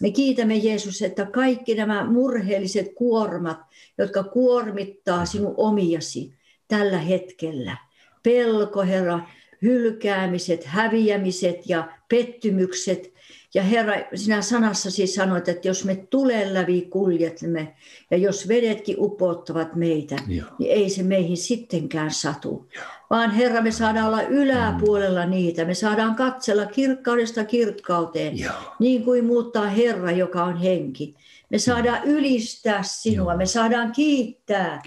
Me 0.00 0.10
kiitämme 0.10 0.56
Jeesus, 0.56 1.02
että 1.02 1.26
kaikki 1.26 1.74
nämä 1.74 2.04
murheelliset 2.04 2.86
kuormat, 2.94 3.58
jotka 3.98 4.22
kuormittaa 4.22 5.26
sinun 5.26 5.54
omiasi 5.56 6.34
tällä 6.68 6.98
hetkellä, 6.98 7.76
pelko, 8.22 8.82
Herra, 8.82 9.20
hylkäämiset, 9.62 10.64
häviämiset 10.64 11.68
ja 11.68 11.88
pettymykset, 12.08 13.13
ja 13.54 13.62
Herra, 13.62 13.94
sinä 14.14 14.42
sanassasi 14.42 15.06
sanoit, 15.06 15.48
että 15.48 15.68
jos 15.68 15.84
me 15.84 15.96
tulen 16.10 16.54
läpi 16.54 16.82
kuljetemme 16.82 17.74
ja 18.10 18.16
jos 18.16 18.48
vedetkin 18.48 18.96
upottavat 18.98 19.74
meitä, 19.74 20.16
Joo. 20.28 20.48
niin 20.58 20.72
ei 20.72 20.90
se 20.90 21.02
meihin 21.02 21.36
sittenkään 21.36 22.10
satu. 22.10 22.68
Joo. 22.74 22.84
Vaan 23.10 23.30
Herra, 23.30 23.62
me 23.62 23.70
saadaan 23.70 24.06
olla 24.06 24.22
yläpuolella 24.22 25.24
mm. 25.24 25.30
niitä. 25.30 25.64
Me 25.64 25.74
saadaan 25.74 26.14
katsella 26.14 26.66
kirkkaudesta 26.66 27.44
kirkkauteen, 27.44 28.38
Joo. 28.38 28.54
niin 28.78 29.04
kuin 29.04 29.24
muuttaa 29.24 29.66
Herra, 29.66 30.10
joka 30.10 30.44
on 30.44 30.56
henki. 30.56 31.14
Me 31.50 31.58
saadaan 31.58 32.04
ylistää 32.04 32.82
sinua, 32.82 33.32
Joo. 33.32 33.38
me 33.38 33.46
saadaan 33.46 33.92
kiittää, 33.92 34.82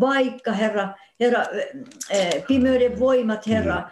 vaikka 0.00 0.52
Herra, 0.52 0.88
Herra, 1.20 1.44
pimeyden 2.48 2.98
voimat, 2.98 3.46
Herra, 3.46 3.90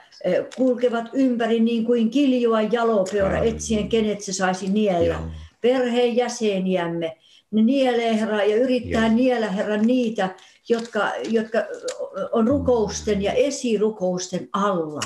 kulkevat 0.57 1.05
ympäri 1.13 1.61
niin 1.61 1.85
kuin 1.85 2.11
kiljua 2.11 2.63
jalopeura 2.63 3.39
etsien, 3.39 3.89
kenet 3.89 4.21
se 4.21 4.33
saisi 4.33 4.69
niellä. 4.69 5.21
Perheen 5.61 6.17
jäseniämme, 6.17 7.17
ne 7.51 7.63
nielee 7.63 8.21
Herra 8.21 8.43
ja 8.43 8.57
yrittää 8.57 9.07
Joo. 9.07 9.17
niellä 9.17 9.49
Herra 9.49 9.77
niitä, 9.77 10.35
jotka, 10.69 11.13
jotka 11.29 11.59
on 12.33 12.49
rukousten 12.49 13.23
ja 13.23 13.33
esirukousten 13.33 14.49
alla. 14.53 15.01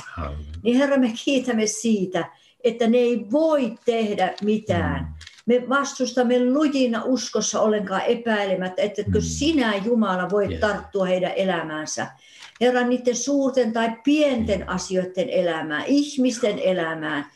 Niin 0.62 0.76
Herra, 0.76 0.96
me 0.96 1.12
kiitämme 1.24 1.66
siitä, 1.66 2.24
että 2.64 2.86
ne 2.86 2.98
ei 2.98 3.26
voi 3.32 3.74
tehdä 3.84 4.34
mitään. 4.42 5.14
Me 5.48 5.68
vastustamme 5.68 6.44
lujina 6.44 7.02
uskossa 7.04 7.60
ollenkaan 7.60 8.02
epäilemättä, 8.02 8.82
että 8.82 9.02
mm. 9.02 9.20
sinä 9.20 9.76
Jumala 9.76 10.30
voit 10.30 10.50
yeah. 10.50 10.60
tarttua 10.60 11.04
heidän 11.04 11.32
elämäänsä. 11.36 12.06
Herra, 12.60 12.86
niiden 12.86 13.16
suurten 13.16 13.72
tai 13.72 13.92
pienten 14.04 14.68
asioiden 14.68 15.30
elämään, 15.30 15.84
ihmisten 15.86 16.58
elämään. 16.58 17.26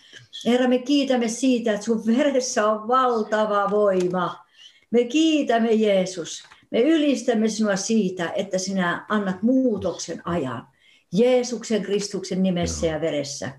Herra, 0.46 0.68
me 0.68 0.78
kiitämme 0.78 1.28
siitä, 1.28 1.72
että 1.72 1.84
sun 1.84 2.06
veressä 2.06 2.66
on 2.66 2.88
valtava 2.88 3.70
voima. 3.70 4.44
Me 4.90 5.04
kiitämme 5.04 5.72
Jeesus. 5.72 6.42
Me 6.70 6.80
ylistämme 6.80 7.48
sinua 7.48 7.76
siitä, 7.76 8.32
että 8.36 8.58
sinä 8.58 9.06
annat 9.08 9.42
muutoksen 9.42 10.22
ajan. 10.24 10.66
Jeesuksen 11.12 11.82
Kristuksen 11.82 12.42
nimessä 12.42 12.86
ja 12.86 13.00
veressä. 13.00 13.50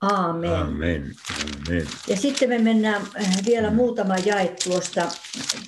Aamen. 0.00 0.52
Amen. 0.52 1.12
Amen. 1.44 1.86
Ja 2.08 2.16
sitten 2.16 2.48
me 2.48 2.58
mennään 2.58 3.02
äh, 3.20 3.36
vielä 3.46 3.70
muutama 3.70 4.14
jae 4.24 4.54
tuosta 4.64 5.08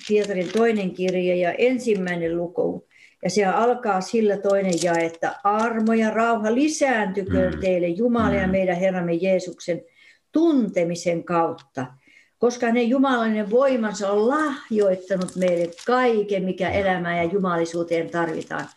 Pietarin 0.09 0.53
toinen 0.53 0.91
kirja 0.95 1.35
ja 1.35 1.53
ensimmäinen 1.53 2.37
luku. 2.37 2.89
Ja 3.25 3.31
se 3.31 3.45
alkaa 3.45 4.01
sillä 4.01 4.37
toinen 4.37 4.75
jae, 4.83 5.07
että 5.07 5.41
armo 5.45 5.93
ja 5.93 6.11
rauha 6.11 6.55
lisääntyköön 6.55 7.55
mm. 7.55 7.61
teille 7.61 7.89
Jumala 7.89 8.35
ja 8.35 8.47
mm. 8.47 8.51
meidän 8.51 8.77
Herramme 8.77 9.15
Jeesuksen 9.15 9.81
tuntemisen 10.33 11.25
kautta. 11.25 11.87
Koska 12.39 12.67
hänen 12.67 12.89
jumalallinen 12.89 13.51
voimansa 13.51 14.11
on 14.11 14.29
lahjoittanut 14.29 15.37
meille 15.37 15.71
kaiken, 15.87 16.45
mikä 16.45 16.71
elämään 16.71 17.17
ja 17.17 17.25
jumalisuuteen 17.25 18.11
tarvitaan. 18.11 18.69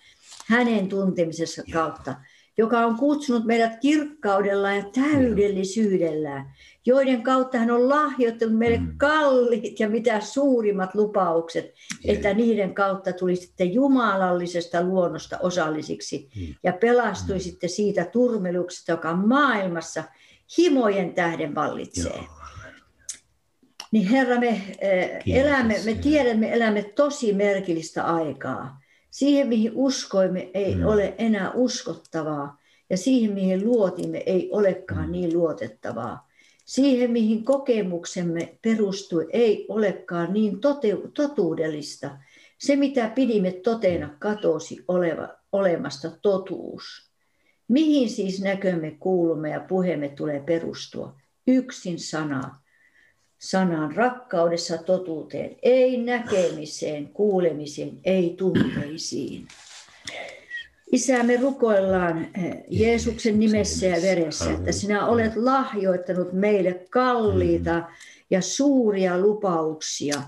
Hänen 0.47 0.87
tuntemisessa 0.87 1.63
kautta, 1.73 2.15
joka 2.57 2.79
on 2.79 2.95
kutsunut 2.95 3.45
meidät 3.45 3.79
kirkkaudella 3.81 4.71
ja 4.71 4.83
täydellisyydellään 4.93 6.53
joiden 6.85 7.23
kautta 7.23 7.57
hän 7.57 7.71
on 7.71 7.89
lahjoittanut 7.89 8.57
meille 8.57 8.77
mm. 8.77 8.97
kalliit 8.97 9.79
ja 9.79 9.89
mitä 9.89 10.19
suurimmat 10.19 10.95
lupaukset, 10.95 11.73
että 12.05 12.33
niiden 12.33 12.73
kautta 12.73 13.13
tulisitte 13.13 13.63
jumalallisesta 13.63 14.83
luonnosta 14.83 15.37
osallisiksi 15.37 16.29
mm. 16.35 16.55
ja 16.63 16.73
pelastuisitte 16.73 17.67
mm. 17.67 17.71
siitä 17.71 18.05
turmeluksesta, 18.05 18.91
joka 18.91 19.15
maailmassa 19.15 20.03
himojen 20.57 21.13
tähden 21.13 21.55
vallitsee. 21.55 22.15
Joo. 22.15 22.25
Niin 23.91 24.07
Herra, 24.07 24.39
me, 24.39 24.61
eh, 24.79 25.21
elämme, 25.27 25.75
me 25.85 25.93
tiedämme, 25.93 26.53
elämme 26.53 26.83
tosi 26.83 27.33
merkillistä 27.33 28.03
aikaa. 28.03 28.81
Siihen, 29.15 29.47
mihin 29.47 29.71
uskoimme, 29.75 30.49
ei 30.53 30.75
mm. 30.75 30.85
ole 30.85 31.15
enää 31.17 31.51
uskottavaa. 31.51 32.57
Ja 32.89 32.97
siihen, 32.97 33.33
mihin 33.33 33.65
luotimme, 33.65 34.23
ei 34.25 34.49
olekaan 34.51 35.05
mm. 35.05 35.11
niin 35.11 35.37
luotettavaa 35.37 36.27
siihen, 36.65 37.11
mihin 37.11 37.45
kokemuksemme 37.45 38.57
perustui, 38.61 39.27
ei 39.33 39.65
olekaan 39.69 40.33
niin 40.33 40.53
tote- 40.53 41.11
totuudellista. 41.13 42.17
Se, 42.57 42.75
mitä 42.75 43.11
pidimme 43.15 43.51
toteena, 43.51 44.15
katosi 44.19 44.83
oleva, 44.87 45.29
olemasta 45.51 46.11
totuus. 46.21 47.11
Mihin 47.67 48.09
siis 48.09 48.41
näkömme, 48.41 48.91
kuulumme 48.91 49.49
ja 49.49 49.59
puheemme 49.59 50.09
tulee 50.09 50.39
perustua? 50.39 51.15
Yksin 51.47 51.99
sana. 51.99 52.64
Sanan 53.45 53.95
rakkaudessa 53.95 54.77
totuuteen, 54.77 55.55
ei 55.63 55.97
näkemiseen, 55.97 57.07
kuulemiseen, 57.07 57.99
ei 58.03 58.35
tunteisiin. 58.37 59.47
Isä, 60.91 61.23
me 61.23 61.37
rukoillaan 61.37 62.27
eh, 62.37 62.63
Jeesuksen 62.69 63.39
nimessä 63.39 63.85
ja 63.85 64.01
veressä, 64.01 64.51
että 64.51 64.71
sinä 64.71 65.07
olet 65.07 65.35
lahjoittanut 65.35 66.33
meille 66.33 66.85
kalliita 66.89 67.83
ja 68.29 68.41
suuria 68.41 69.19
lupauksia. 69.19 70.21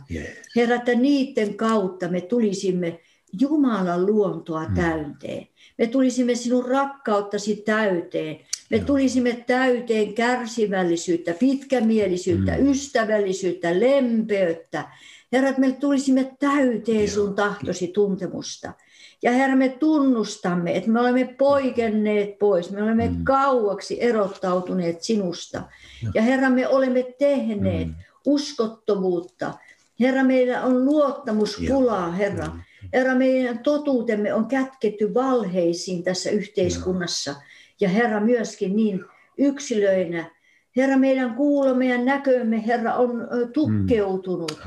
Herra, 0.55 0.75
että 0.75 0.95
niiden 0.95 1.53
kautta 1.53 2.07
me 2.07 2.21
tulisimme 2.21 2.99
Jumalan 3.39 4.05
luontoa 4.05 4.65
täyteen. 4.75 5.47
Me 5.77 5.87
tulisimme 5.87 6.35
sinun 6.35 6.65
rakkauttasi 6.65 7.55
täyteen. 7.55 8.39
Me 8.69 8.79
tulisimme 8.79 9.43
täyteen 9.47 10.13
kärsivällisyyttä, 10.13 11.33
pitkämielisyyttä, 11.33 12.57
mm. 12.57 12.71
ystävällisyyttä, 12.71 13.79
lempeyttä. 13.79 14.89
Herra, 15.31 15.53
me 15.57 15.71
tulisimme 15.71 16.35
täyteen 16.39 17.09
sun 17.09 17.35
tahtosi 17.35 17.87
tuntemusta. 17.87 18.73
Ja 19.21 19.31
Herra, 19.31 19.55
me 19.55 19.69
tunnustamme, 19.69 20.77
että 20.77 20.89
me 20.89 20.99
olemme 20.99 21.35
poikenneet 21.37 22.39
pois, 22.39 22.71
me 22.71 22.83
olemme 22.83 23.07
mm. 23.07 23.23
kauaksi 23.23 24.03
erottautuneet 24.03 25.03
sinusta. 25.03 25.63
Ja 26.13 26.21
Herra, 26.21 26.49
me 26.49 26.67
olemme 26.67 27.03
tehneet 27.19 27.87
mm. 27.87 27.95
uskottomuutta. 28.25 29.53
Herra, 29.99 30.23
meillä 30.23 30.63
on 30.63 30.85
luottamuspulaa, 30.85 32.11
Herra. 32.11 32.45
Mm. 32.45 32.61
Herra, 32.93 33.15
meidän 33.15 33.59
totuutemme 33.59 34.33
on 34.33 34.45
kätketty 34.45 35.13
valheisiin 35.13 36.03
tässä 36.03 36.29
yhteiskunnassa. 36.29 37.35
Ja 37.79 37.89
Herra, 37.89 38.19
myöskin 38.19 38.75
niin 38.75 39.03
yksilöinä. 39.37 40.31
Herra, 40.75 40.97
meidän 40.97 41.35
kuulomme 41.35 41.87
ja 41.87 41.97
näkömme, 41.97 42.67
Herra, 42.67 42.95
on 42.95 43.27
tukkeutunut. 43.53 44.59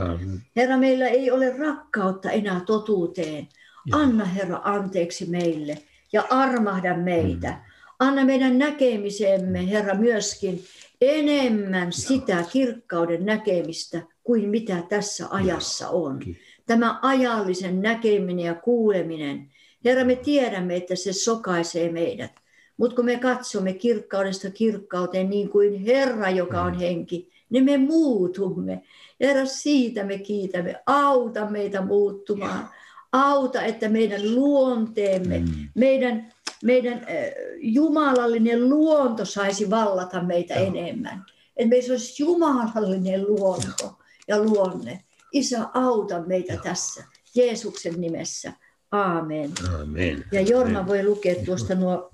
Herra, 0.57 0.77
meillä 0.77 1.09
ei 1.09 1.31
ole 1.31 1.57
rakkautta 1.57 2.31
enää 2.31 2.61
totuuteen. 2.67 3.49
Anna 3.93 4.25
Herra 4.25 4.61
anteeksi 4.65 5.31
meille 5.31 5.79
ja 6.13 6.25
armahda 6.31 6.97
meitä. 6.97 7.49
Mm. 7.51 7.57
Anna 7.99 8.25
meidän 8.25 8.59
näkemisemme, 8.59 9.71
Herra, 9.71 9.95
myöskin 9.95 10.65
enemmän 11.01 11.93
sitä 11.93 12.45
kirkkauden 12.53 13.27
näkemistä 13.27 14.03
kuin 14.25 14.49
mitä 14.49 14.83
tässä 14.89 15.27
ajassa 15.31 15.89
on. 15.89 16.21
Tämä 16.71 16.99
ajallisen 17.03 17.83
näkeminen 17.83 18.45
ja 18.45 18.55
kuuleminen. 18.55 19.51
Herra, 19.85 20.05
me 20.05 20.17
tiedämme, 20.17 20.77
että 20.77 20.97
se 20.97 21.13
sokaisee 21.13 21.93
meidät. 21.93 22.31
Mutta 22.77 22.97
kun 22.97 23.05
me 23.05 23.17
katsomme 23.17 23.73
kirkkaudesta 23.73 24.51
kirkkauteen 24.51 25.31
niin 25.31 25.49
kuin 25.49 25.85
Herra, 25.85 26.31
joka 26.31 26.63
on 26.63 26.73
mm. 26.73 26.79
henki, 26.79 27.31
niin 27.51 27.65
me 27.65 27.79
muutumme. 27.79 28.83
Herra, 29.21 29.47
siitä 29.47 30.05
me 30.05 30.19
kiitämme. 30.19 30.83
Auta 30.87 31.51
meitä 31.51 31.81
muuttumaan 31.81 32.69
auta, 33.13 33.63
että 33.63 33.89
meidän 33.89 34.35
luonteemme, 34.35 35.39
mm. 35.39 35.47
meidän, 35.75 36.33
meidän 36.65 37.07
jumalallinen 37.57 38.69
luonto 38.69 39.25
saisi 39.25 39.71
vallata 39.71 40.23
meitä 40.23 40.55
enemmän. 40.55 41.25
Että 41.57 41.69
meillä 41.69 41.93
olisi 41.93 42.23
jumalallinen 42.23 43.27
luonto 43.27 43.99
ja 44.29 44.43
luonne. 44.43 45.05
Isä, 45.33 45.69
auta 45.75 46.23
meitä 46.27 46.53
Joo. 46.53 46.63
tässä 46.63 47.05
Jeesuksen 47.35 48.01
nimessä. 48.01 48.53
Aamen. 48.93 49.51
Amen. 49.81 50.25
Ja 50.33 50.41
Jorma 50.41 50.79
Amen. 50.79 50.87
voi 50.87 51.05
lukea 51.05 51.35
tuosta 51.45 51.75
nuo 51.75 52.11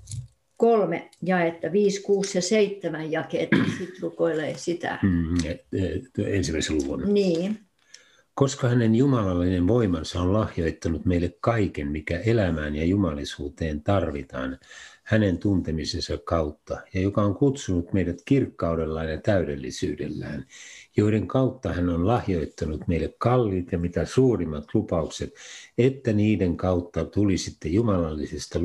kolme 0.57 1.09
jaetta, 1.21 1.71
viisi, 1.71 2.01
kuusi 2.01 2.37
ja 2.37 2.41
seitsemän 2.41 3.11
jakeet, 3.11 3.49
sitten 3.77 4.01
rukoilee 4.01 4.57
sitä. 4.57 4.99
Mm, 5.03 5.37
ensimmäisen 6.25 6.75
luvun. 6.75 7.13
Niin 7.13 7.67
koska 8.37 8.67
hänen 8.67 8.95
jumalallinen 8.95 9.67
voimansa 9.67 10.21
on 10.21 10.33
lahjoittanut 10.33 11.05
meille 11.05 11.33
kaiken, 11.39 11.87
mikä 11.87 12.19
elämään 12.19 12.75
ja 12.75 12.85
jumalisuuteen 12.85 13.83
tarvitaan 13.83 14.59
hänen 15.03 15.37
tuntemisensa 15.37 16.17
kautta, 16.17 16.81
ja 16.93 17.01
joka 17.01 17.21
on 17.21 17.35
kutsunut 17.35 17.93
meidät 17.93 18.17
kirkkaudellaan 18.25 19.09
ja 19.11 19.21
täydellisyydellään, 19.21 20.45
joiden 20.97 21.27
kautta 21.27 21.73
hän 21.73 21.89
on 21.89 22.07
lahjoittanut 22.07 22.87
meille 22.87 23.13
kalliit 23.17 23.71
ja 23.71 23.77
mitä 23.77 24.05
suurimmat 24.05 24.65
lupaukset, 24.73 25.33
että 25.77 26.13
niiden 26.13 26.57
kautta 26.57 27.05
tulisitte 27.05 27.69
jumalallisesta 27.69 28.59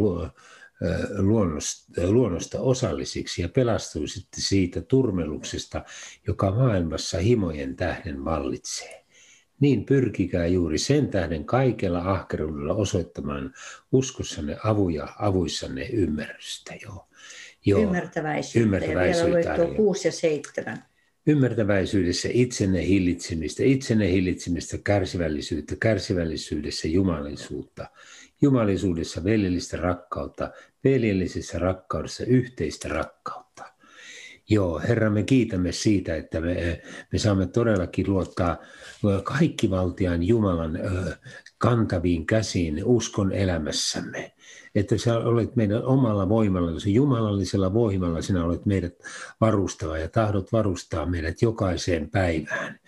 luonnosta, 1.19 1.93
luonnosta 2.11 2.61
osallisiksi 2.61 3.43
ja 3.43 3.49
pelastuisitte 3.49 4.41
siitä 4.41 4.81
turmeluksesta, 4.81 5.85
joka 6.27 6.51
maailmassa 6.51 7.19
himojen 7.19 7.77
tähden 7.77 8.25
vallitsee 8.25 9.03
niin 9.61 9.85
pyrkikää 9.85 10.47
juuri 10.47 10.79
sen 10.79 11.09
tähden 11.09 11.45
kaikella 11.45 11.99
ahkeruudella 11.99 12.75
osoittamaan 12.75 13.55
uskossanne 13.93 14.57
avuja, 14.65 15.09
avuissanne 15.19 15.87
ymmärrystä. 15.87 16.75
Joo. 16.83 17.09
Joo. 17.65 17.83
Ymmärtäväisyyttä. 17.83 18.61
Ymmärtäväisyyttä. 18.67 19.51
Ja 19.51 19.59
vielä 19.59 19.75
6 19.75 20.09
ja 20.09 20.13
7. 20.13 20.85
Ymmärtäväisyydessä 21.27 22.29
itsenne 22.33 22.87
hillitsemistä, 22.87 23.63
itsenne 23.63 24.13
hillitsemistä 24.13 24.79
kärsivällisyyttä, 24.85 25.77
kärsivällisyydessä 25.81 26.89
jumalisuutta, 26.89 27.87
jumalisuudessa 28.41 29.25
veljellistä 29.25 29.77
rakkautta, 29.77 30.51
veljellisessä 30.85 31.59
rakkaudessa 31.59 32.25
yhteistä 32.25 32.89
rakkautta. 32.89 33.65
Joo, 34.49 34.81
Herra, 34.89 35.11
me 35.11 35.23
kiitämme 35.23 35.73
siitä, 35.73 36.17
että 36.17 36.41
me, 36.41 36.83
me 37.13 37.19
saamme 37.19 37.47
todellakin 37.47 38.05
luottaa 38.09 38.57
kaikki 39.25 39.71
valtian 39.71 40.23
Jumalan 40.23 40.79
kantaviin 41.59 42.27
käsiin 42.27 42.85
uskon 42.85 43.33
elämässämme. 43.33 44.32
Että 44.75 44.99
sä 44.99 45.19
olet 45.19 45.57
meidän 45.57 45.85
omalla 45.85 46.29
voimalla, 46.29 46.81
se 46.81 46.91
jumalallisella 46.91 47.75
voimalla 47.75 48.23
sinä 48.23 48.45
olet 48.45 48.67
meidät 48.67 48.95
varustava 49.41 49.99
ja 49.99 50.09
tahdot 50.09 50.53
varustaa 50.53 51.07
meidät 51.07 51.43
jokaiseen 51.43 52.11
päivään. 52.11 52.81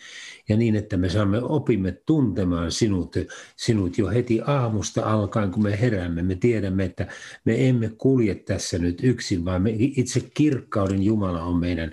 Ja 0.48 0.56
niin, 0.56 0.76
että 0.76 0.96
me 0.96 1.08
saamme 1.08 1.42
opimme 1.42 1.92
tuntemaan 2.06 2.72
sinut, 2.72 3.16
sinut 3.56 3.98
jo 3.98 4.08
heti 4.08 4.40
aamusta 4.46 5.02
alkaen, 5.12 5.50
kun 5.50 5.62
me 5.62 5.80
heräämme. 5.80 6.22
Me 6.22 6.34
tiedämme, 6.34 6.84
että 6.84 7.06
me 7.44 7.68
emme 7.68 7.90
kulje 7.98 8.34
tässä 8.34 8.78
nyt 8.78 8.98
yksin, 9.02 9.44
vaan 9.44 9.62
me, 9.62 9.70
itse 9.76 10.20
kirkkauden 10.34 11.02
Jumala 11.02 11.42
on 11.42 11.56
meidän, 11.56 11.92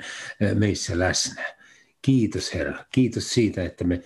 meissä 0.55 0.99
läsnä. 0.99 1.43
Kiitos 2.01 2.53
Herra, 2.53 2.85
kiitos 2.91 3.33
siitä, 3.33 3.63
että 3.63 3.83
me 3.83 4.01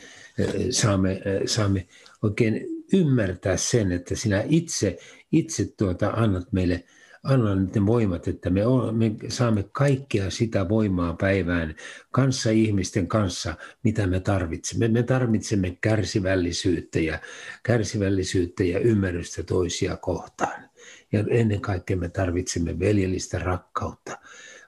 saamme, 0.69 1.21
saamme 1.45 1.87
oikein 2.21 2.74
ymmärtää 2.93 3.57
sen, 3.57 3.91
että 3.91 4.15
sinä 4.15 4.43
itse, 4.49 4.97
itse 5.31 5.65
tuota, 5.77 6.09
annat 6.09 6.51
meille 6.51 6.83
anna 7.25 7.55
ne 7.55 7.85
voimat, 7.85 8.27
että 8.27 8.49
me, 8.49 8.61
me 8.91 9.15
saamme 9.29 9.63
kaikkea 9.71 10.29
sitä 10.29 10.69
voimaa 10.69 11.13
päivään 11.13 11.75
kanssa 12.11 12.49
ihmisten 12.49 13.07
kanssa, 13.07 13.55
mitä 13.83 14.07
me 14.07 14.19
tarvitsemme. 14.19 14.87
Me 14.87 15.03
tarvitsemme 15.03 15.77
kärsivällisyyttä 15.81 16.99
ja, 16.99 17.19
kärsivällisyyttä 17.63 18.63
ja 18.63 18.79
ymmärrystä 18.79 19.43
toisia 19.43 19.97
kohtaan. 19.97 20.69
Ja 21.11 21.23
ennen 21.29 21.61
kaikkea 21.61 21.97
me 21.97 22.09
tarvitsemme 22.09 22.79
veljellistä 22.79 23.39
rakkautta. 23.39 24.17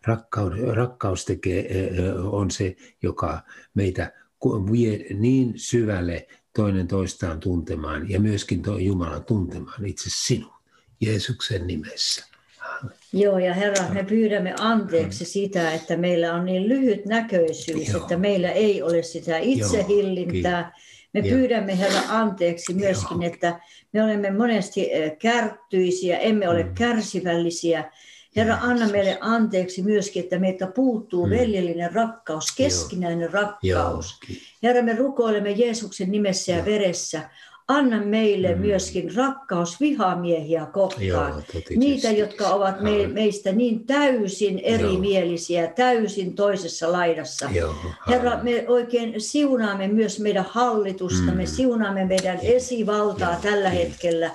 Rakkaus, 0.05 0.53
rakkaus 0.73 1.25
tekee, 1.25 1.69
on 2.31 2.51
se, 2.51 2.75
joka 3.01 3.41
meitä 3.73 4.13
vie 4.71 5.05
niin 5.13 5.53
syvälle 5.55 6.27
toinen 6.57 6.87
toistaan 6.87 7.39
tuntemaan 7.39 8.09
ja 8.09 8.19
myöskin 8.19 8.63
Jumalan 8.79 9.23
tuntemaan 9.23 9.85
itse 9.85 10.09
sinun 10.09 10.53
Jeesuksen 11.01 11.67
nimessä. 11.67 12.25
Joo, 13.13 13.37
ja 13.39 13.53
Herra, 13.53 13.89
me 13.93 14.03
pyydämme 14.03 14.53
anteeksi 14.59 15.25
sitä, 15.25 15.73
että 15.73 15.97
meillä 15.97 16.33
on 16.33 16.45
niin 16.45 16.69
lyhyt 16.69 17.05
näköisyys, 17.05 17.89
Joo. 17.89 18.01
että 18.01 18.17
meillä 18.17 18.51
ei 18.51 18.81
ole 18.81 19.03
sitä 19.03 19.37
itsehillintää. 19.37 20.73
Me 21.13 21.21
pyydämme 21.21 21.79
Herra 21.79 21.99
anteeksi 22.09 22.73
myöskin, 22.73 23.21
Joo. 23.21 23.33
että 23.33 23.59
me 23.93 24.03
olemme 24.03 24.31
monesti 24.31 24.93
eh, 24.93 25.17
kärttyisiä, 25.17 26.17
emme 26.17 26.49
ole 26.49 26.63
mm. 26.63 26.73
kärsivällisiä. 26.75 27.91
Herra, 28.37 28.57
anna 28.61 28.87
meille 28.87 29.17
anteeksi 29.21 29.81
myöskin, 29.81 30.23
että 30.23 30.39
meiltä 30.39 30.67
puuttuu 30.67 31.25
mm. 31.25 31.29
veljellinen 31.29 31.93
rakkaus, 31.93 32.45
keskinäinen 32.57 33.21
Joo. 33.21 33.31
rakkaus. 33.31 34.19
Joo. 34.29 34.37
Herra, 34.63 34.81
me 34.81 34.95
rukoilemme 34.95 35.51
Jeesuksen 35.51 36.11
nimessä 36.11 36.51
ja 36.51 36.65
veressä 36.65 37.29
anna 37.67 38.01
meille 38.01 38.55
mm. 38.55 38.61
myöskin 38.61 39.15
rakkaus 39.15 39.79
vihamiehiä 39.79 40.65
kohtaan. 40.65 41.05
Joo, 41.05 41.41
Niitä, 41.75 42.11
jotka 42.11 42.47
ovat 42.47 42.81
me, 42.81 43.07
meistä 43.07 43.51
niin 43.51 43.85
täysin 43.85 44.59
erimielisiä, 44.59 45.61
Joo. 45.61 45.71
täysin 45.75 46.35
toisessa 46.35 46.91
laidassa. 46.91 47.49
Joo, 47.53 47.75
Herra, 48.07 48.39
me 48.43 48.65
oikein 48.67 49.21
siunaamme 49.21 49.87
myös 49.87 50.19
meidän 50.19 50.45
hallitusta, 50.49 51.31
mm. 51.31 51.37
me 51.37 51.45
siunaamme 51.45 52.05
meidän 52.05 52.39
esivaltaa 52.41 53.31
Joo, 53.31 53.41
tällä 53.41 53.69
hetkellä. 53.69 54.31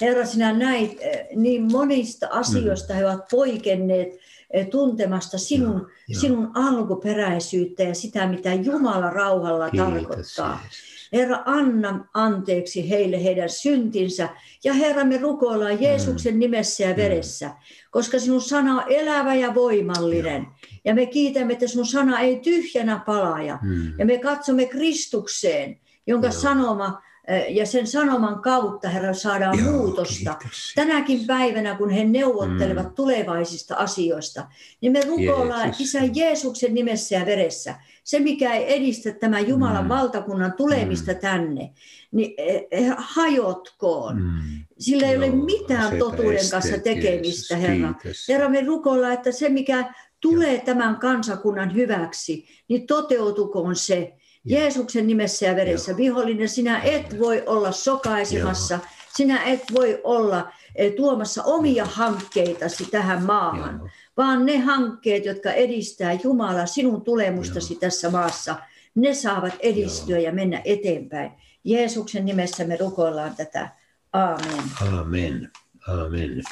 Herra, 0.00 0.26
sinä 0.26 0.52
näit 0.52 0.98
eh, 1.00 1.26
niin 1.34 1.72
monista 1.72 2.28
asioista 2.30 2.92
mm. 2.92 2.98
he 2.98 3.06
ovat 3.06 3.28
poikenneet 3.30 4.08
eh, 4.50 4.68
tuntemasta 4.68 5.38
sinun, 5.38 5.90
Joo, 6.08 6.20
sinun 6.20 6.50
alkuperäisyyttä 6.54 7.82
ja 7.82 7.94
sitä, 7.94 8.26
mitä 8.26 8.54
Jumala 8.54 9.10
rauhalla 9.10 9.70
Kiitos, 9.70 9.92
tarkoittaa. 9.92 10.60
Jeesus. 10.62 10.94
Herra, 11.12 11.42
anna 11.44 12.06
anteeksi 12.14 12.90
heille 12.90 13.24
heidän 13.24 13.48
syntinsä. 13.48 14.28
Ja 14.64 14.72
Herra, 14.74 15.04
me 15.04 15.18
rukoillaan 15.18 15.82
Jeesuksen 15.82 16.38
nimessä 16.38 16.84
ja 16.84 16.96
veressä, 16.96 17.50
koska 17.90 18.18
sinun 18.18 18.40
sana 18.40 18.74
on 18.74 18.92
elävä 18.92 19.34
ja 19.34 19.54
voimallinen. 19.54 20.46
Ja 20.84 20.94
me 20.94 21.06
kiitämme, 21.06 21.52
että 21.52 21.68
sun 21.68 21.86
sana 21.86 22.20
ei 22.20 22.40
tyhjänä 22.40 23.00
palaaja. 23.06 23.58
Ja 23.98 24.06
me 24.06 24.18
katsomme 24.18 24.66
Kristukseen, 24.66 25.80
jonka 26.06 26.30
sanoma 26.30 27.02
ja 27.48 27.66
sen 27.66 27.86
sanoman 27.86 28.42
kautta, 28.42 28.88
Herra, 28.88 29.14
saadaan 29.14 29.58
Joo, 29.58 29.72
muutosta. 29.72 30.34
Kiitos. 30.34 30.72
Tänäkin 30.74 31.26
päivänä, 31.26 31.74
kun 31.74 31.90
he 31.90 32.04
neuvottelevat 32.04 32.86
mm. 32.86 32.94
tulevaisista 32.94 33.74
asioista, 33.74 34.46
niin 34.80 34.92
me 34.92 35.00
rukoillaan 35.00 35.64
Jeesus. 35.64 35.80
Isä 35.80 35.98
Jeesuksen 36.14 36.74
nimessä 36.74 37.14
ja 37.14 37.26
veressä. 37.26 37.74
Se, 38.04 38.18
mikä 38.20 38.54
ei 38.54 38.76
edistä 38.76 39.12
tämän 39.12 39.48
Jumalan 39.48 39.84
mm. 39.84 39.88
valtakunnan 39.88 40.52
tulemista 40.52 41.12
mm. 41.12 41.18
tänne, 41.18 41.72
niin 42.12 42.34
e, 42.38 42.56
e, 42.70 42.94
hajotkoon. 42.96 44.22
Mm. 44.22 44.64
Sillä 44.78 45.06
ei 45.06 45.14
Joo, 45.14 45.24
ole 45.24 45.30
mitään 45.30 45.98
totuuden 45.98 46.36
esteet, 46.36 46.50
kanssa 46.50 46.78
tekemistä, 46.78 47.54
Jeesus, 47.54 47.70
Herra. 47.70 47.94
Kiitos. 47.94 48.28
Herra, 48.28 48.48
me 48.48 48.60
rukoillaan, 48.60 49.12
että 49.12 49.32
se, 49.32 49.48
mikä 49.48 49.94
tulee 50.20 50.54
Joo. 50.54 50.64
tämän 50.64 50.96
kansakunnan 50.96 51.74
hyväksi, 51.74 52.44
niin 52.68 52.86
toteutukoon 52.86 53.76
se 53.76 54.12
Jeesuksen 54.44 55.06
nimessä 55.06 55.46
ja 55.46 55.56
veressä. 55.56 55.90
Joo. 55.90 55.98
Vihollinen, 55.98 56.48
sinä 56.48 56.80
et 56.82 57.18
voi 57.18 57.42
olla 57.46 57.72
sokaisemassa, 57.72 58.74
Joo. 58.74 58.84
sinä 59.16 59.44
et 59.44 59.62
voi 59.74 60.00
olla 60.04 60.52
eh, 60.76 60.92
tuomassa 60.92 61.42
omia 61.42 61.84
hankkeitasi 61.84 62.84
tähän 62.90 63.22
maahan, 63.22 63.76
Joo. 63.78 63.88
vaan 64.16 64.46
ne 64.46 64.58
hankkeet, 64.58 65.24
jotka 65.24 65.52
edistää 65.52 66.18
Jumala 66.24 66.66
sinun 66.66 67.02
tulemustasi 67.02 67.72
Joo. 67.74 67.80
tässä 67.80 68.10
maassa, 68.10 68.56
ne 68.94 69.14
saavat 69.14 69.54
edistyä 69.60 70.18
Joo. 70.18 70.26
ja 70.26 70.32
mennä 70.32 70.62
eteenpäin. 70.64 71.30
Jeesuksen 71.64 72.24
nimessä 72.24 72.64
me 72.64 72.76
rukoillaan 72.76 73.36
tätä. 73.36 73.68
Aamen. 74.12 74.64
Aamen. 74.92 75.50
Aamen. 75.88 76.42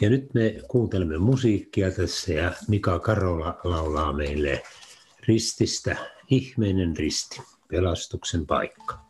Ja 0.00 0.10
nyt 0.10 0.34
me 0.34 0.54
kuuntelemme 0.68 1.18
musiikkia 1.18 1.90
tässä 1.90 2.32
ja 2.32 2.52
Mika 2.68 2.98
Karola 2.98 3.60
laulaa 3.64 4.12
meille 4.12 4.62
rististä 5.28 5.96
ihmeinen 6.30 6.96
risti, 6.96 7.42
pelastuksen 7.68 8.46
paikka. 8.46 9.03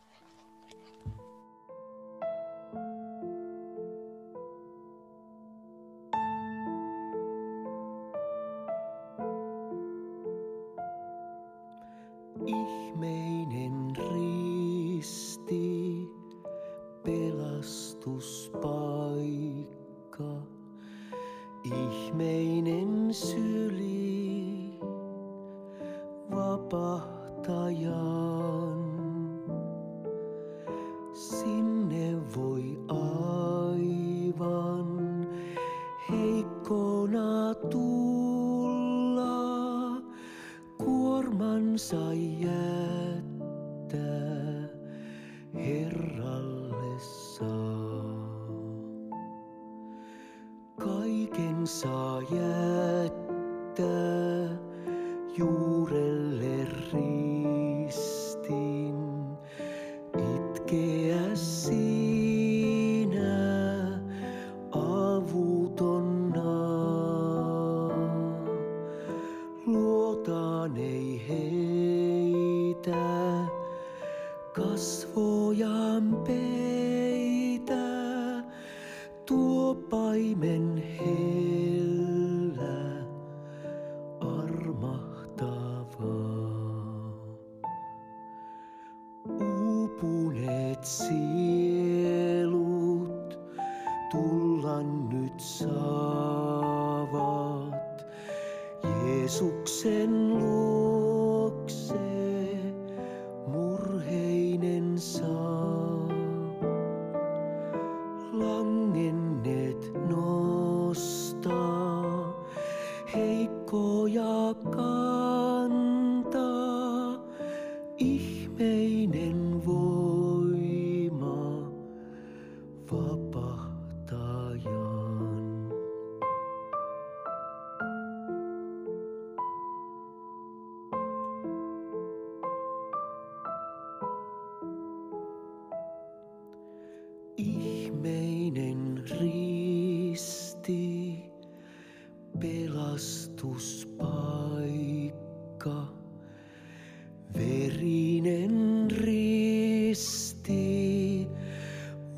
Herra. 45.65 46.34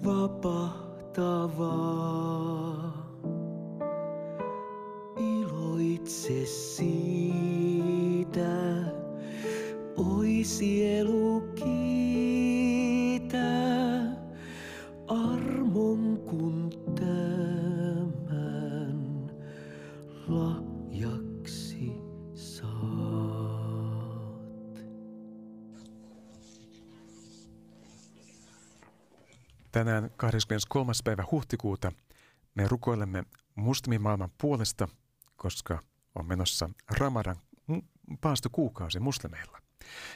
vapahtavaa. 0.08 1.18
Iloitse 5.18 6.46
siitä, 6.46 7.94
oi 9.98 10.44
sielu 10.44 11.42
kiinni. 11.56 11.97
Tänään 29.88 30.12
23. 30.18 30.92
päivä 31.04 31.24
huhtikuuta 31.32 31.92
me 32.56 32.68
rukoilemme 32.68 33.24
muslimimaailman 33.56 34.32
puolesta, 34.42 34.88
koska 35.36 35.80
on 36.16 36.26
menossa 36.26 36.70
Ramadan 36.98 37.36
paastokuukausi 38.22 39.00
muslimeilla. 39.00 39.62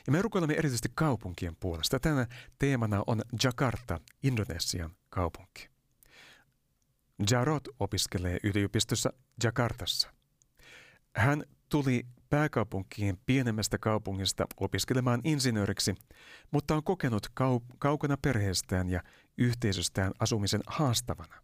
Ja 0.08 0.12
me 0.12 0.22
rukoilemme 0.22 0.54
erityisesti 0.54 0.90
kaupunkien 0.96 1.56
puolesta. 1.60 2.00
Tänä 2.00 2.28
teemana 2.60 3.04
on 3.08 3.22
Jakarta, 3.44 4.00
Indonesian 4.24 4.96
kaupunki. 5.10 5.70
Jarot 7.32 7.68
opiskelee 7.80 8.38
yliopistossa 8.44 9.14
Jakartassa. 9.44 10.14
Hän 11.16 11.44
tuli 11.70 12.06
pääkaupunkien 12.32 13.18
pienemmästä 13.26 13.78
kaupungista 13.78 14.46
opiskelemaan 14.60 15.22
insinööriksi, 15.24 15.96
mutta 16.52 16.76
on 16.76 16.84
kokenut 16.84 17.28
kau- 17.28 17.76
kaukana 17.80 18.18
perheestään 18.22 18.90
ja 18.90 19.04
yhteisöstään 19.38 20.12
asumisen 20.20 20.62
haastavana. 20.68 21.36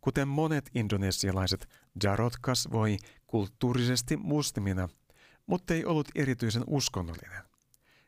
Kuten 0.00 0.28
monet 0.28 0.70
indonesialaiset, 0.74 1.68
Jarot 2.02 2.32
kasvoi 2.40 2.96
kulttuurisesti 3.26 4.16
muslimina, 4.16 4.88
mutta 5.46 5.74
ei 5.74 5.84
ollut 5.84 6.08
erityisen 6.14 6.64
uskonnollinen. 6.66 7.42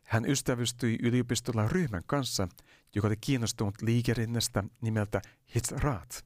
Hän 0.02 0.24
ystävystyi 0.24 0.98
yliopistolla 1.02 1.68
ryhmän 1.68 2.02
kanssa, 2.06 2.48
joka 2.94 3.08
oli 3.08 3.16
kiinnostunut 3.20 3.82
liikerinnästä 3.82 4.64
nimeltä 4.80 5.22
Hizraat. 5.54 6.24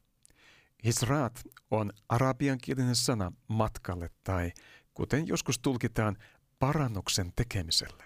Hizraat 0.84 1.42
on 1.70 1.92
arabiankielinen 2.08 2.96
sana 2.96 3.32
matkalle 3.48 4.10
tai, 4.24 4.52
kuten 4.94 5.28
joskus 5.28 5.58
tulkitaan, 5.58 6.16
parannuksen 6.58 7.32
tekemiselle. 7.36 8.04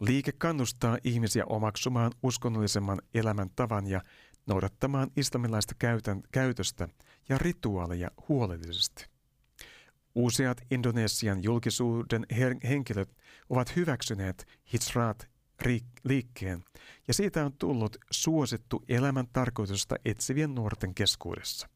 Liike 0.00 0.32
kannustaa 0.32 0.98
ihmisiä 1.04 1.44
omaksumaan 1.46 2.12
uskonnollisemman 2.22 3.02
elämäntavan 3.14 3.86
ja 3.86 4.00
noudattamaan 4.46 5.10
islamilaista 5.16 5.74
käytän, 5.78 6.22
käytöstä 6.32 6.88
ja 7.28 7.38
rituaaleja 7.38 8.10
huolellisesti. 8.28 9.06
Useat 10.14 10.60
Indonesian 10.70 11.42
julkisuuden 11.42 12.26
henkilöt 12.68 13.16
ovat 13.48 13.76
hyväksyneet 13.76 14.46
Hitsraat 14.72 15.28
liikkeen 16.04 16.64
ja 17.08 17.14
siitä 17.14 17.44
on 17.44 17.52
tullut 17.52 17.96
suosittu 18.10 18.84
elämän 18.88 19.26
tarkoitusta 19.32 19.96
etsivien 20.04 20.54
nuorten 20.54 20.94
keskuudessa. 20.94 21.68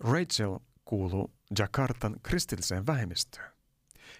Rachel 0.00 0.58
kuuluu 0.84 1.34
Jakartan 1.58 2.16
kristilliseen 2.22 2.86
vähemmistöön. 2.86 3.52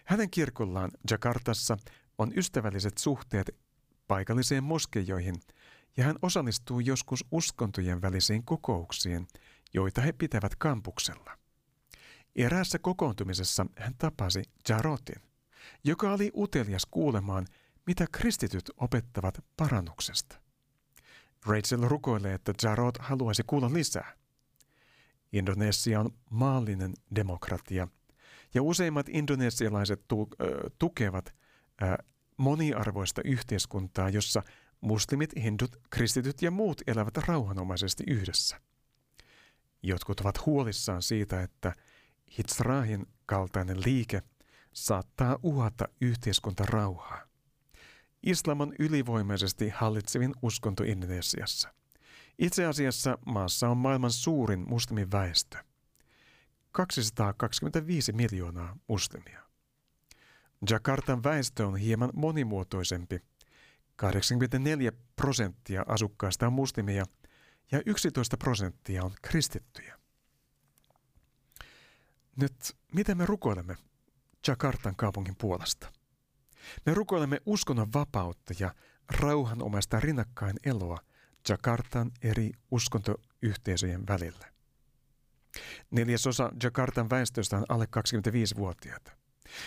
Hänen 0.05 0.31
kirkollaan 0.31 0.91
Jakartassa 1.11 1.77
on 2.19 2.33
ystävälliset 2.37 2.99
suhteet 2.99 3.57
paikalliseen 4.09 4.65
moskeijoihin 4.65 5.35
ja 5.97 6.05
hän 6.05 6.17
osallistuu 6.23 6.81
joskus 6.81 7.25
uskontojen 7.31 8.03
välisiin 8.03 8.45
kokouksiin, 8.45 9.27
joita 9.75 10.01
he 10.01 10.13
pitävät 10.13 10.57
kampuksella. 10.57 11.39
Eräässä 12.37 12.79
kokoontumisessa 12.79 13.67
hän 13.77 13.95
tapasi 13.99 14.43
Jarotin, 14.69 15.23
joka 15.85 16.13
oli 16.13 16.31
utelias 16.37 16.87
kuulemaan, 16.91 17.47
mitä 17.87 18.07
kristityt 18.13 18.71
opettavat 18.77 19.45
parannuksesta. 19.57 20.37
Rachel 21.47 21.81
rukoilee, 21.81 22.35
että 22.35 22.53
Jarot 22.63 22.99
haluaisi 22.99 23.43
kuulla 23.47 23.73
lisää. 23.73 24.13
Indonesia 25.33 26.01
on 26.01 26.11
maallinen 26.31 26.95
demokratia, 27.17 27.89
ja 28.55 28.63
useimmat 28.63 29.09
indonesialaiset 29.09 30.05
tu- 30.09 30.29
tukevat 30.79 31.35
moniarvoista 32.37 33.21
yhteiskuntaa, 33.25 34.09
jossa 34.09 34.43
muslimit, 34.81 35.31
hindut, 35.37 35.77
kristityt 35.91 36.43
ja 36.43 36.51
muut 36.51 36.83
elävät 36.87 37.17
rauhanomaisesti 37.17 38.05
yhdessä. 38.07 38.61
Jotkut 39.83 40.21
ovat 40.21 40.47
huolissaan 40.47 41.03
siitä, 41.03 41.43
että 41.43 41.73
Hitsrahin 42.39 43.07
kaltainen 43.27 43.81
liike 43.85 44.23
saattaa 44.73 45.39
uhata 45.43 45.89
yhteiskuntarauhaa. 46.01 47.21
Islam 48.23 48.61
on 48.61 48.75
ylivoimaisesti 48.79 49.69
hallitsevin 49.69 50.35
uskonto 50.43 50.85
Indonesiassa. 50.85 51.75
Itse 52.39 52.67
asiassa 52.67 53.19
maassa 53.27 53.69
on 53.69 53.77
maailman 53.77 54.11
suurin 54.11 54.65
muslimiväestö. 54.69 55.59
225 56.73 58.13
miljoonaa 58.13 58.77
muslimia. 58.89 59.43
Jakartan 60.71 61.23
väestö 61.23 61.67
on 61.67 61.77
hieman 61.77 62.11
monimuotoisempi. 62.15 63.21
84 63.97 64.93
prosenttia 65.17 65.85
asukkaista 65.89 66.47
on 66.47 66.53
muslimia 66.53 67.05
ja 67.73 67.83
11 67.87 68.37
prosenttia 68.37 69.05
on 69.05 69.13
kristittyjä. 69.23 69.99
Nyt, 72.37 72.77
miten 72.95 73.17
me 73.17 73.27
rukoilemme 73.27 73.77
Jakartan 74.47 74.97
kaupungin 74.97 75.37
puolesta? 75.37 75.93
Me 76.87 76.95
rukoilemme 76.95 77.41
uskonnon 77.47 77.93
vapautta 77.93 78.55
ja 78.59 78.75
rauhanomaista 79.11 80.01
rinnakkain 80.01 80.57
eloa 80.65 80.99
Jakartan 81.49 82.11
eri 82.23 82.51
uskontoyhteisöjen 82.71 84.07
välillä. 84.07 84.53
Neljäsosa 85.91 86.53
Jakartan 86.63 87.11
väestöstä 87.11 87.57
on 87.57 87.65
alle 87.69 87.85
25-vuotiaita. 87.85 89.13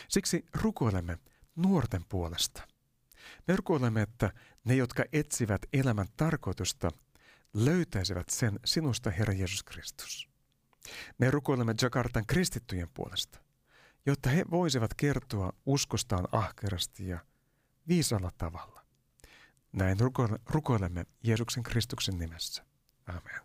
Siksi 0.07 0.45
rukoilemme 0.53 1.17
nuorten 1.55 2.05
puolesta. 2.09 2.61
Me 3.47 3.55
rukoilemme, 3.55 4.01
että 4.01 4.33
ne, 4.65 4.75
jotka 4.75 5.03
etsivät 5.13 5.61
elämän 5.73 6.07
tarkoitusta, 6.17 6.91
löytäisivät 7.53 8.29
sen 8.29 8.59
sinusta, 8.65 9.09
Herra 9.09 9.33
Jeesus 9.33 9.63
Kristus. 9.63 10.29
Me 11.17 11.31
rukoilemme 11.31 11.75
Jakartan 11.81 12.25
kristittyjen 12.25 12.89
puolesta, 12.93 13.39
jotta 14.05 14.29
he 14.29 14.45
voisivat 14.51 14.93
kertoa 14.93 15.53
uskostaan 15.65 16.27
ahkerasti 16.31 17.07
ja 17.07 17.19
viisalla 17.87 18.31
tavalla. 18.37 18.74
Näin 19.75 19.97
rukoilemme 20.49 21.05
Jeesuksen 21.23 21.63
Kristuksen 21.63 22.17
nimessä. 22.19 22.63
Amen. 23.07 23.41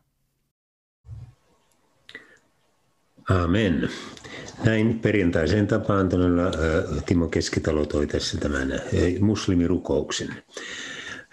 Amen. 3.28 3.90
Näin 4.64 4.98
perjantaiseen 4.98 5.66
tapaan 5.66 6.08
todella 6.08 6.42
Timo 7.06 7.28
Keskitalo 7.28 7.86
toi 7.86 8.06
tässä 8.06 8.38
tämän 8.38 8.68
muslimirukouksen. 9.20 10.42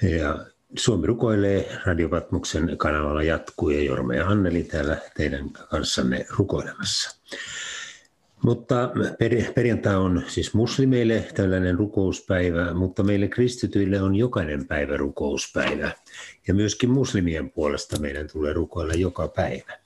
Ja 0.02 0.46
Suomi 0.78 1.08
rukoilee 1.08 1.80
Radiovatmuksen 1.86 2.78
kanavalla 2.78 3.24
jatkuu 3.24 3.70
ja 3.70 3.84
Jorma 3.84 4.14
ja 4.16 4.28
Anneli 4.28 4.64
täällä 4.64 4.98
teidän 5.18 5.50
kanssanne 5.50 6.26
rukoilemassa. 6.30 7.20
Mutta 8.44 8.92
perjantai 9.56 9.96
on 9.96 10.24
siis 10.28 10.54
muslimeille 10.54 11.28
tällainen 11.36 11.76
rukouspäivä, 11.76 12.74
mutta 12.74 13.04
meille 13.04 13.28
kristityille 13.28 14.02
on 14.02 14.16
jokainen 14.16 14.68
päivä 14.68 14.98
rukouspäivä. 14.98 15.92
Ja 16.48 16.54
myöskin 16.54 16.90
muslimien 16.90 17.52
puolesta 17.52 18.00
meidän 18.00 18.28
tulee 18.32 18.54
rukoilla 18.54 18.94
joka 18.94 19.28
päivä. 19.28 19.80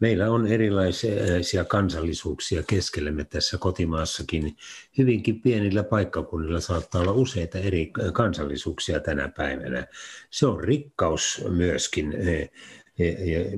Meillä 0.00 0.30
on 0.30 0.46
erilaisia 0.46 1.64
kansallisuuksia 1.64 2.62
keskellemme 2.62 3.24
tässä 3.24 3.58
kotimaassakin. 3.58 4.56
Hyvinkin 4.98 5.40
pienillä 5.40 5.82
paikkakunnilla 5.82 6.60
saattaa 6.60 7.00
olla 7.00 7.12
useita 7.12 7.58
eri 7.58 7.92
kansallisuuksia 8.12 9.00
tänä 9.00 9.28
päivänä. 9.28 9.86
Se 10.30 10.46
on 10.46 10.64
rikkaus 10.64 11.44
myöskin 11.48 12.14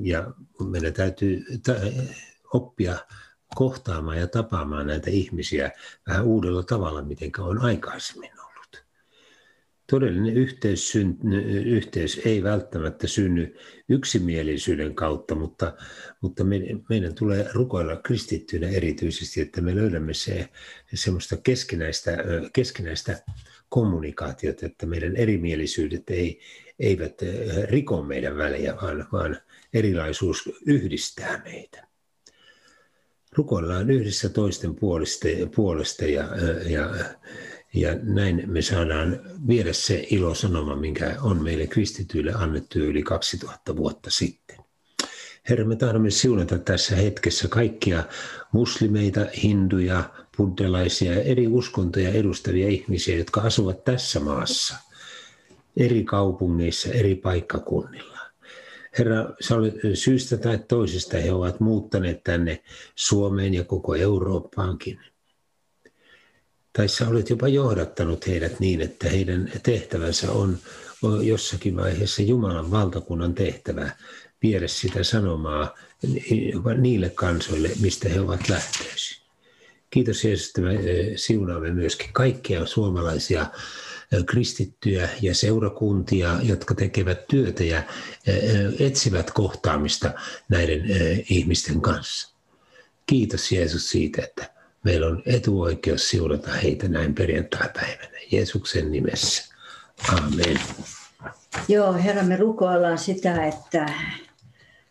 ja 0.02 0.32
meidän 0.70 0.92
täytyy 0.92 1.44
oppia 2.54 2.96
kohtaamaan 3.54 4.18
ja 4.18 4.26
tapaamaan 4.26 4.86
näitä 4.86 5.10
ihmisiä 5.10 5.70
vähän 6.06 6.24
uudella 6.24 6.62
tavalla, 6.62 7.02
miten 7.02 7.30
on 7.38 7.58
aikaisemmin 7.58 8.30
ollut. 8.40 8.84
Todellinen 9.90 10.36
yhteys, 10.36 10.92
yhteys 11.64 12.20
ei 12.24 12.42
välttämättä 12.42 13.06
synny 13.06 13.56
yksimielisyyden 13.88 14.94
kautta, 14.94 15.34
mutta, 15.34 15.76
mutta 16.20 16.44
meidän, 16.44 16.84
meidän 16.88 17.14
tulee 17.14 17.48
rukoilla 17.52 17.96
kristittyinä 17.96 18.68
erityisesti, 18.68 19.40
että 19.40 19.60
me 19.60 19.74
löydämme 19.74 20.14
se, 20.14 20.48
semmoista 20.94 21.36
keskinäistä, 21.36 22.16
keskinäistä 22.52 23.22
kommunikaatiota, 23.68 24.66
että 24.66 24.86
meidän 24.86 25.16
erimielisyydet 25.16 26.10
ei, 26.10 26.40
eivät 26.78 27.14
riko 27.64 28.02
meidän 28.02 28.36
välejä, 28.36 28.76
vaan, 28.82 29.06
vaan 29.12 29.36
erilaisuus 29.72 30.50
yhdistää 30.66 31.42
meitä 31.44 31.91
rukoillaan 33.36 33.90
yhdessä 33.90 34.28
toisten 34.28 34.74
puolesta, 34.74 35.28
puolesta 35.54 36.04
ja, 36.04 36.28
ja, 36.66 36.94
ja 37.74 37.96
näin 38.02 38.42
me 38.46 38.62
saadaan 38.62 39.20
viedä 39.48 39.72
se 39.72 40.06
ilosanoma, 40.10 40.76
minkä 40.76 41.16
on 41.22 41.42
meille 41.42 41.66
kristityille 41.66 42.32
annettu 42.32 42.78
yli 42.78 43.02
2000 43.02 43.76
vuotta 43.76 44.10
sitten. 44.10 44.56
Herra, 45.48 45.64
me 45.64 45.76
tahdomme 45.76 46.10
siunata 46.10 46.58
tässä 46.58 46.96
hetkessä 46.96 47.48
kaikkia 47.48 48.04
muslimeita, 48.52 49.26
hinduja, 49.42 50.04
buddhalaisia 50.36 51.12
ja 51.12 51.22
eri 51.22 51.46
uskontoja 51.46 52.10
edustavia 52.10 52.68
ihmisiä, 52.68 53.16
jotka 53.16 53.40
asuvat 53.40 53.84
tässä 53.84 54.20
maassa, 54.20 54.74
eri 55.76 56.04
kaupungeissa, 56.04 56.88
eri 56.88 57.14
paikkakunnilla. 57.14 58.21
Herra, 58.98 59.34
sä 59.40 59.54
olet 59.54 59.74
syystä 59.94 60.36
tai 60.36 60.58
toisesta 60.68 61.16
he 61.16 61.32
ovat 61.32 61.60
muuttaneet 61.60 62.24
tänne 62.24 62.62
Suomeen 62.94 63.54
ja 63.54 63.64
koko 63.64 63.94
Eurooppaankin. 63.94 65.00
Tai 66.72 66.88
sä 66.88 67.08
olet 67.08 67.30
jopa 67.30 67.48
johdattanut 67.48 68.26
heidät 68.26 68.60
niin, 68.60 68.80
että 68.80 69.08
heidän 69.08 69.52
tehtävänsä 69.62 70.32
on 70.32 70.58
jossakin 71.22 71.76
vaiheessa 71.76 72.22
Jumalan 72.22 72.70
valtakunnan 72.70 73.34
tehtävä 73.34 73.90
viedä 74.42 74.68
sitä 74.68 75.04
sanomaa 75.04 75.74
niille 76.76 77.10
kansoille, 77.10 77.70
mistä 77.80 78.08
he 78.08 78.20
ovat 78.20 78.48
lähtöisin. 78.48 79.22
Kiitos 79.90 80.24
Jeesus, 80.24 80.46
että 80.46 80.60
me 80.60 80.78
siunaamme 81.16 81.70
myöskin 81.70 82.12
kaikkia 82.12 82.66
suomalaisia 82.66 83.46
kristittyjä 84.26 85.08
ja 85.22 85.34
seurakuntia, 85.34 86.38
jotka 86.42 86.74
tekevät 86.74 87.26
työtä 87.28 87.64
ja 87.64 87.82
etsivät 88.78 89.30
kohtaamista 89.30 90.10
näiden 90.48 90.84
ihmisten 91.30 91.80
kanssa. 91.80 92.34
Kiitos 93.06 93.52
Jeesus 93.52 93.90
siitä, 93.90 94.22
että 94.22 94.52
Meillä 94.84 95.06
on 95.06 95.22
etuoikeus 95.26 96.08
siunata 96.08 96.50
heitä 96.52 96.88
näin 96.88 97.14
perjantai-päivänä. 97.14 98.18
Jeesuksen 98.32 98.92
nimessä. 98.92 99.54
Amen. 100.12 100.60
Joo, 101.68 101.92
Herra, 101.92 102.22
me 102.22 102.36
rukoillaan 102.36 102.98
sitä, 102.98 103.46
että 103.46 103.86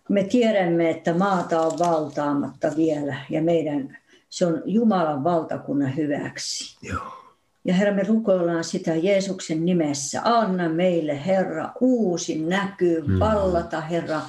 me 0.10 0.24
tiedämme, 0.24 0.90
että 0.90 1.14
maata 1.14 1.62
on 1.62 1.80
valtaamatta 1.80 2.72
vielä 2.78 3.16
ja 3.30 3.42
meidän, 3.42 3.98
se 4.30 4.46
on 4.46 4.62
Jumalan 4.66 5.24
valtakunnan 5.24 5.96
hyväksi. 5.96 6.78
Joo. 6.82 7.21
Ja 7.66 7.74
Herra, 7.74 7.94
me 7.94 8.04
rukoillaan 8.04 8.64
sitä 8.64 8.96
Jeesuksen 8.96 9.66
nimessä. 9.66 10.22
Anna 10.24 10.70
meille, 10.70 11.26
Herra, 11.26 11.72
uusi 11.82 12.42
näky, 12.42 13.04
mm. 13.08 13.20
vallata, 13.20 13.82
Herra, 13.82 14.22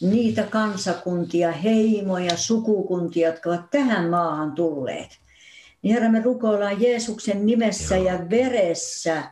niitä 0.00 0.42
kansakuntia, 0.42 1.52
heimoja, 1.52 2.36
sukukuntia, 2.36 3.28
jotka 3.28 3.50
ovat 3.50 3.70
tähän 3.70 4.10
maahan 4.10 4.52
tulleet. 4.52 5.08
Niin 5.82 5.94
Herra, 5.94 6.10
me 6.10 6.22
rukoillaan 6.22 6.82
Jeesuksen 6.82 7.46
nimessä 7.46 7.96
Joo. 7.96 8.06
ja 8.06 8.30
veressä, 8.30 9.22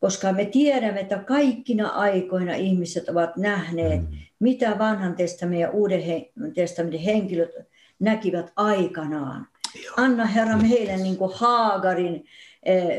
koska 0.00 0.32
me 0.32 0.44
tiedämme, 0.44 1.00
että 1.00 1.18
kaikkina 1.18 1.88
aikoina 1.88 2.54
ihmiset 2.54 3.08
ovat 3.08 3.36
nähneet, 3.36 4.00
mm. 4.00 4.16
mitä 4.38 4.78
vanhan 4.78 5.14
testamentin 5.14 5.60
ja 5.60 5.70
uuden 5.70 6.02
testamentin 6.54 7.00
henkilöt 7.00 7.50
näkivät 7.98 8.52
aikanaan. 8.56 9.48
Joo. 9.84 9.94
Anna 9.96 10.26
Herra 10.26 10.56
meille 10.56 10.96
niin 10.96 11.16
kuin 11.16 11.32
Haagarin 11.34 12.24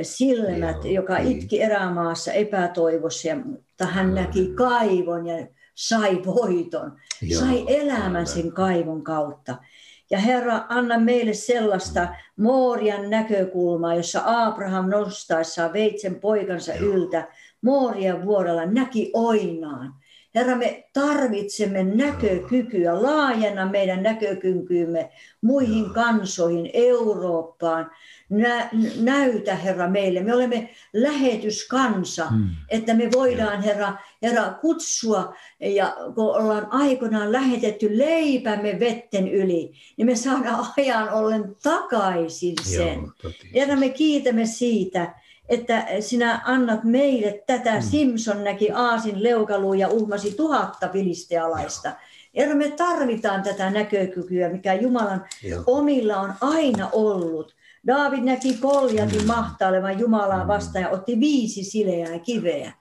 silmät, 0.01 0.83
Joo, 0.83 0.93
joka 0.93 1.17
niin. 1.17 1.37
itki 1.37 1.61
erämaassa 1.61 2.31
epätoivossa, 2.31 3.35
mutta 3.45 3.85
hän 3.85 4.15
näki 4.15 4.51
kaivon 4.55 5.27
ja 5.27 5.47
sai 5.75 6.21
voiton, 6.25 6.97
Joo, 7.21 7.39
sai 7.39 7.65
elämän 7.67 8.27
sen 8.27 8.51
kaivon 8.51 9.03
kautta. 9.03 9.55
Ja 10.09 10.19
Herra, 10.19 10.65
anna 10.69 10.99
meille 10.99 11.33
sellaista 11.33 12.07
Moorian 12.37 13.09
näkökulmaa, 13.09 13.95
jossa 13.95 14.21
Abraham 14.25 14.89
nostaessaan 14.89 15.73
veitsen 15.73 16.15
poikansa 16.15 16.73
Joo. 16.73 16.93
yltä 16.93 17.27
Moorian 17.61 18.25
vuorella 18.25 18.65
näki 18.65 19.11
oinaan. 19.13 19.93
Herra, 20.37 20.55
me 20.55 20.83
tarvitsemme 20.93 21.83
näkökykyä, 21.83 23.01
laajenna 23.01 23.65
meidän 23.65 24.03
näkökykyymme 24.03 25.09
muihin 25.41 25.93
kansoihin, 25.93 26.69
Eurooppaan, 26.73 27.91
nä, 28.29 28.69
näytä, 28.99 29.55
Herra, 29.55 29.89
meille. 29.89 30.23
Me 30.23 30.33
olemme 30.33 30.69
lähetyskansa, 30.93 32.27
hmm. 32.27 32.49
että 32.69 32.93
me 32.93 33.09
voidaan, 33.15 33.61
Herra, 33.61 33.93
Herra, 34.21 34.53
kutsua, 34.61 35.35
ja 35.59 35.95
kun 36.15 36.35
ollaan 36.35 36.67
aikoinaan 36.69 37.31
lähetetty 37.31 37.97
leipämme 37.97 38.79
vetten 38.79 39.27
yli, 39.27 39.71
niin 39.97 40.05
me 40.05 40.15
saadaan 40.15 40.65
ajan 40.77 41.13
ollen 41.13 41.55
takaisin 41.63 42.55
sen. 42.63 42.99
Joo, 43.23 43.31
Herra, 43.55 43.75
me 43.75 43.89
kiitämme 43.89 44.45
siitä, 44.45 45.13
että 45.49 45.87
sinä 45.99 46.41
annat 46.45 46.83
meille 46.83 47.43
tätä. 47.47 47.71
Hmm. 47.71 47.81
Simpson 47.81 48.43
näki 48.43 48.71
aasin 48.71 49.23
leukaluun 49.23 49.79
ja 49.79 49.87
uhmasi 49.87 50.31
tuhatta 50.31 50.87
filistealaista. 50.87 51.91
Herra, 52.37 52.55
me 52.55 52.71
tarvitaan 52.71 53.43
tätä 53.43 53.69
näkökykyä, 53.69 54.49
mikä 54.49 54.73
Jumalan 54.73 55.25
Joo. 55.43 55.63
omilla 55.67 56.17
on 56.19 56.33
aina 56.41 56.89
ollut. 56.91 57.55
Daavid 57.87 58.23
näki 58.23 58.53
Koljatin 58.53 59.21
mm. 59.21 59.27
mahtailevan 59.27 59.99
Jumalaa 59.99 60.43
mm. 60.43 60.47
vastaan 60.47 60.83
ja 60.83 60.89
otti 60.89 61.19
viisi 61.19 61.63
sileää 61.63 62.19
kiveä. 62.19 62.73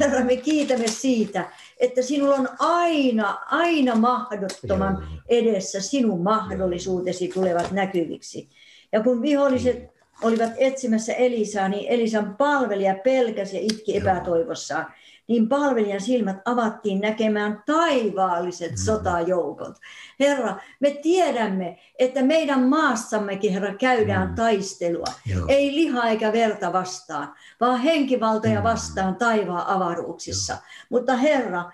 Herra, 0.00 0.24
me 0.24 0.36
kiitämme 0.36 0.88
siitä, 0.88 1.44
että 1.80 2.02
sinulla 2.02 2.34
on 2.34 2.48
aina, 2.58 3.38
aina 3.46 3.94
mahdottoman 3.94 5.08
edessä 5.28 5.80
sinun 5.80 6.22
mahdollisuutesi 6.22 7.28
tulevat 7.28 7.70
näkyviksi. 7.70 8.48
Ja 8.92 9.02
kun 9.02 9.22
viholliset. 9.22 9.97
Olivat 10.22 10.52
etsimässä 10.58 11.12
Elisaa, 11.12 11.68
niin 11.68 11.88
Elisan 11.88 12.36
palvelija 12.36 12.94
pelkäsi 12.94 13.56
ja 13.56 13.62
itki 13.62 13.96
epätoivossaan 13.96 14.86
niin 15.28 15.48
palvelijan 15.48 16.00
silmät 16.00 16.36
avattiin 16.44 17.00
näkemään 17.00 17.62
taivaalliset 17.66 18.70
mm. 18.70 18.76
sotajoukot. 18.76 19.76
Herra, 20.20 20.56
me 20.80 20.90
tiedämme, 20.90 21.78
että 21.98 22.22
meidän 22.22 22.62
maassammekin, 22.62 23.52
Herra, 23.52 23.74
käydään 23.74 24.28
mm. 24.28 24.34
taistelua. 24.34 25.06
Joo. 25.26 25.44
Ei 25.48 25.74
liha 25.74 26.08
eikä 26.08 26.32
verta 26.32 26.72
vastaan, 26.72 27.34
vaan 27.60 27.80
henkivaltoja 27.80 28.58
mm. 28.58 28.64
vastaan 28.64 29.16
taivaan 29.16 29.66
avaruuksissa. 29.66 30.52
Joo. 30.52 30.62
Mutta 30.88 31.16
Herra, 31.16 31.64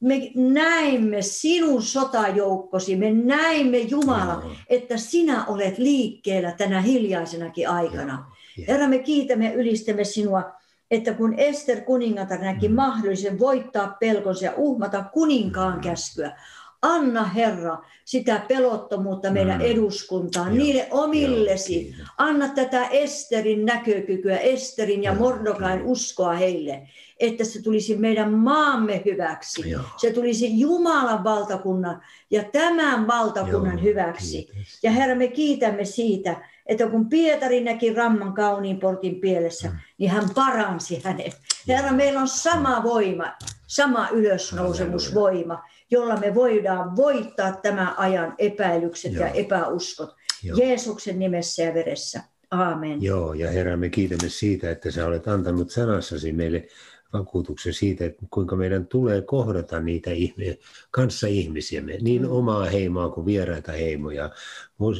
me 0.00 0.30
näimme 0.34 1.22
sinun 1.22 1.82
sotajoukkosi, 1.82 2.96
me 2.96 3.10
näimme 3.10 3.78
Jumala, 3.78 4.32
Joo. 4.32 4.52
että 4.68 4.96
sinä 4.96 5.44
olet 5.44 5.78
liikkeellä 5.78 6.52
tänä 6.52 6.80
hiljaisenakin 6.80 7.68
aikana. 7.68 8.26
Joo. 8.56 8.64
Herra, 8.68 8.88
me 8.88 8.98
kiitämme 8.98 9.54
ylistämme 9.54 10.04
sinua 10.04 10.60
että 10.90 11.14
kun 11.14 11.34
Ester 11.38 11.80
kuningatar 11.80 12.40
näki 12.40 12.68
mm. 12.68 12.74
mahdollisen 12.74 13.38
voittaa 13.38 13.96
pelkonsa 14.00 14.44
ja 14.44 14.52
uhmata 14.56 15.04
kuninkaan 15.12 15.74
mm. 15.74 15.80
käskyä, 15.80 16.36
anna 16.82 17.24
Herra 17.24 17.78
sitä 18.04 18.42
pelottomuutta 18.48 19.30
meidän 19.30 19.58
mm. 19.58 19.66
eduskuntaan, 19.66 20.46
Joo. 20.46 20.64
niille 20.64 20.88
omillesi. 20.90 21.94
Joo, 21.98 22.06
anna 22.18 22.48
tätä 22.48 22.86
Esterin 22.86 23.66
näkökykyä, 23.66 24.38
Esterin 24.38 25.02
ja 25.02 25.14
Mordokain 25.14 25.82
uskoa 25.82 26.32
heille, 26.32 26.88
että 27.20 27.44
se 27.44 27.62
tulisi 27.62 27.96
meidän 27.96 28.32
maamme 28.32 29.02
hyväksi. 29.04 29.70
Joo. 29.70 29.82
Se 29.96 30.12
tulisi 30.12 30.60
Jumalan 30.60 31.24
valtakunnan 31.24 32.02
ja 32.30 32.44
tämän 32.44 33.06
valtakunnan 33.06 33.78
Joo, 33.78 33.82
hyväksi. 33.82 34.42
Kiitos. 34.42 34.78
Ja 34.82 34.90
Herra, 34.90 35.14
me 35.14 35.28
kiitämme 35.28 35.84
siitä, 35.84 36.36
että 36.66 36.86
kun 36.86 37.08
Pietari 37.08 37.60
näki 37.60 37.94
ramman 37.94 38.34
kauniin 38.34 38.80
portin 38.80 39.20
pielessä, 39.20 39.68
mm. 39.68 39.76
niin 39.98 40.10
hän 40.10 40.24
paransi 40.34 41.00
hänet. 41.04 41.40
Herra, 41.68 41.92
meillä 41.92 42.20
on 42.20 42.28
sama 42.28 42.82
voima, 42.82 43.32
sama 43.66 44.08
ylösnousemusvoima, 44.12 45.62
jolla 45.90 46.16
me 46.16 46.34
voidaan 46.34 46.96
voittaa 46.96 47.52
tämän 47.52 47.98
ajan 47.98 48.34
epäilykset 48.38 49.12
Joo. 49.12 49.24
ja 49.24 49.30
epäuskot. 49.30 50.14
Joo. 50.42 50.58
Jeesuksen 50.58 51.18
nimessä 51.18 51.62
ja 51.62 51.74
veressä. 51.74 52.20
Aamen. 52.50 53.02
Joo, 53.02 53.34
ja 53.34 53.50
Herra, 53.50 53.76
me 53.76 53.88
kiitämme 53.88 54.28
siitä, 54.28 54.70
että 54.70 54.90
sä 54.90 55.06
olet 55.06 55.28
antanut 55.28 55.70
sanassasi 55.70 56.32
meille 56.32 56.68
vakuutuksen 57.12 57.72
siitä, 57.72 58.04
että 58.04 58.26
kuinka 58.30 58.56
meidän 58.56 58.86
tulee 58.86 59.22
kohdata 59.22 59.80
niitä 59.80 60.10
ihme, 60.10 60.58
kanssaihmisiämme, 60.90 61.98
niin 62.00 62.22
mm. 62.22 62.32
omaa 62.32 62.64
heimoa 62.64 63.08
kuin 63.08 63.26
vieraita 63.26 63.72
heimoja. 63.72 64.30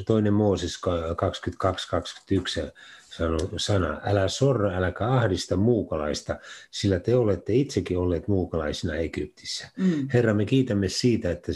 Toinen 0.07 0.33
Mooses 0.33 0.81
22-21 0.87 2.73
sana, 3.57 4.01
älä 4.05 4.29
sorra, 4.29 4.77
äläkä 4.77 5.07
ahdista 5.07 5.57
muukalaista, 5.57 6.39
sillä 6.71 7.01
te 7.01 7.17
olette 7.17 7.55
itsekin 7.55 7.99
olleet 7.99 8.29
muukalaisina 8.29 8.95
Egyptissä. 8.95 9.69
Mm. 9.77 10.09
Herra, 10.15 10.35
me 10.35 10.45
kiitämme 10.45 10.89
siitä, 10.89 11.31
että 11.31 11.53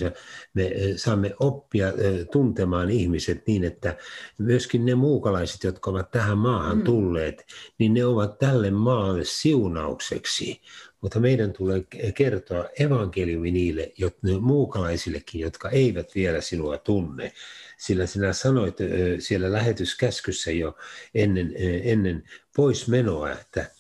me 0.55 0.71
saamme 0.97 1.35
oppia 1.41 1.93
tuntemaan 2.33 2.91
ihmiset 2.91 3.47
niin, 3.47 3.65
että 3.65 3.97
myöskin 4.39 4.85
ne 4.85 4.95
muukalaiset, 4.95 5.65
jotka 5.65 5.91
ovat 5.91 6.11
tähän 6.11 6.39
maahan 6.39 6.79
mm. 6.79 6.85
tulleet, 6.85 7.45
niin 7.79 7.95
ne 7.95 8.05
ovat 8.05 8.39
tälle 8.39 8.71
maalle 8.71 9.25
siunaukseksi. 9.25 10.61
Mutta 11.01 11.21
meidän 11.21 11.53
tulee 11.53 11.85
kertoa 12.15 12.69
evankeliumi 12.79 13.51
niille 13.51 13.93
muukalaisillekin, 14.41 15.41
jotka 15.41 15.71
eivät 15.71 16.15
vielä 16.15 16.41
sinua 16.41 16.79
tunne 16.79 17.33
sillä 17.79 18.07
sinä 18.07 18.33
sanoit 18.33 18.77
siellä 19.19 19.53
lähetyskäskyssä 19.53 20.51
jo 20.51 20.77
ennen, 21.15 21.55
ennen 21.83 22.23
pois 22.57 22.89
menoa, 22.89 23.33
että 23.33 23.71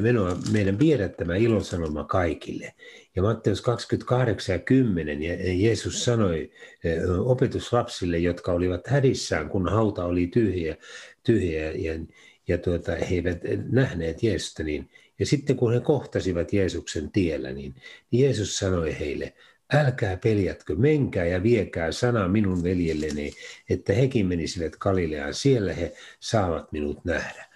menoa, 0.00 0.36
meidän 0.52 0.78
viedä 0.78 1.08
tämä 1.08 1.36
ilonsanoma 1.36 2.04
kaikille. 2.04 2.74
Ja 3.16 3.22
Matteus 3.22 3.60
28 3.60 4.52
ja 4.52 4.58
10, 4.58 5.22
ja 5.22 5.34
Jeesus 5.52 6.04
sanoi 6.04 6.50
opetuslapsille, 7.24 8.18
jotka 8.18 8.52
olivat 8.52 8.86
hädissään, 8.86 9.48
kun 9.48 9.68
hauta 9.68 10.04
oli 10.04 10.26
tyhjä, 10.26 10.76
tyhjä 11.22 11.72
ja, 11.72 11.92
ja 12.48 12.58
tuota, 12.58 12.92
he 12.92 13.14
eivät 13.14 13.38
nähneet 13.70 14.22
Jeesusta, 14.22 14.62
niin, 14.62 14.90
ja 15.18 15.26
sitten 15.26 15.56
kun 15.56 15.72
he 15.72 15.80
kohtasivat 15.80 16.52
Jeesuksen 16.52 17.10
tiellä, 17.12 17.52
niin, 17.52 17.74
niin 18.10 18.24
Jeesus 18.24 18.58
sanoi 18.58 18.98
heille, 18.98 19.32
älkää 19.74 20.16
peljätkö, 20.16 20.74
menkää 20.76 21.24
ja 21.24 21.42
viekää 21.42 21.92
sana 21.92 22.28
minun 22.28 22.62
veljelleni, 22.62 23.32
että 23.70 23.92
hekin 23.92 24.26
menisivät 24.26 24.76
Galileaan, 24.76 25.34
siellä 25.34 25.72
he 25.72 25.92
saavat 26.20 26.72
minut 26.72 27.04
nähdä. 27.04 27.50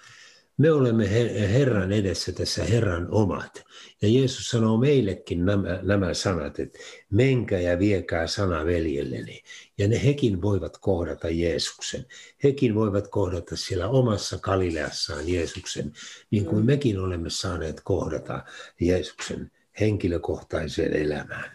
Me 0.59 0.72
olemme 0.72 1.11
Herran 1.53 1.92
edessä 1.92 2.33
tässä 2.33 2.64
Herran 2.64 3.09
omat. 3.11 3.64
Ja 4.03 4.09
Jeesus 4.09 4.50
sanoo 4.50 4.77
meillekin 4.77 5.44
nämä, 5.44 5.79
nämä 5.83 6.15
sanat, 6.15 6.58
että 6.58 6.79
menkää 7.10 7.60
ja 7.60 7.79
viekää 7.79 8.27
sana 8.27 8.65
veljelleni. 8.65 9.42
Ja 9.79 9.88
ne 9.88 10.04
hekin 10.04 10.42
voivat 10.42 10.79
kohdata 10.79 11.29
Jeesuksen. 11.29 12.06
Hekin 12.44 12.75
voivat 12.75 13.08
kohdata 13.08 13.56
siellä 13.56 13.88
omassa 13.88 14.38
Galileassaan 14.38 15.29
Jeesuksen, 15.29 15.92
niin 16.31 16.46
kuin 16.46 16.62
mm. 16.62 16.67
mekin 16.67 17.00
olemme 17.00 17.31
saaneet 17.31 17.81
kohdata 17.85 18.44
Jeesuksen 18.81 19.50
henkilökohtaiseen 19.81 20.96
elämään. 20.96 21.50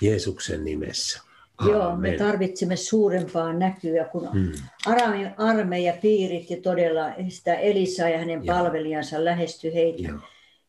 Jeesuksen 0.00 0.64
nimessä. 0.64 1.20
Joo, 1.68 1.96
me 1.96 2.12
tarvitsemme 2.12 2.76
suurempaa 2.76 3.52
näkyä, 3.52 4.04
kun 4.04 4.28
hmm. 4.32 4.52
armeija 5.36 5.92
piiritti 6.02 6.56
todella 6.56 7.12
sitä 7.28 7.54
Elisaa 7.54 8.08
ja 8.08 8.18
hänen 8.18 8.44
Joo. 8.44 8.56
palvelijansa 8.56 9.24
lähestyi 9.24 9.74
heitä 9.74 10.02
Joo. 10.02 10.18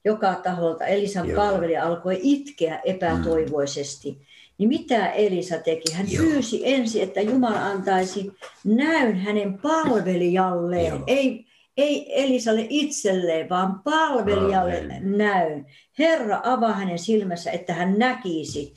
joka 0.06 0.36
taholta. 0.36 0.86
Elisan 0.86 1.30
Joo. 1.30 1.36
palvelija 1.36 1.86
alkoi 1.86 2.20
itkeä 2.22 2.82
epätoivoisesti. 2.86 4.12
Hmm. 4.12 4.26
Niin 4.58 4.70
mitä 4.70 5.08
Elisa 5.08 5.58
teki? 5.58 5.94
Hän 5.94 6.12
Joo. 6.12 6.24
pyysi 6.24 6.62
ensin, 6.64 7.04
että 7.04 7.22
Jumala 7.22 7.66
antaisi 7.66 8.32
näyn 8.64 9.18
hänen 9.18 9.58
palvelijalleen. 9.58 10.94
Joo. 10.94 11.04
Ei, 11.08 11.46
ei 11.78 12.24
Elisalle 12.24 12.68
itselleen, 12.70 13.50
vaan 13.50 13.80
palvelijalle 13.84 14.80
Amen. 14.80 15.18
näyn. 15.18 15.66
Herra 16.00 16.42
avaa 16.44 16.74
hänen 16.74 17.00
silmässä, 17.00 17.52
että 17.52 17.74
hän 17.74 18.00
näkisi. 18.00 18.74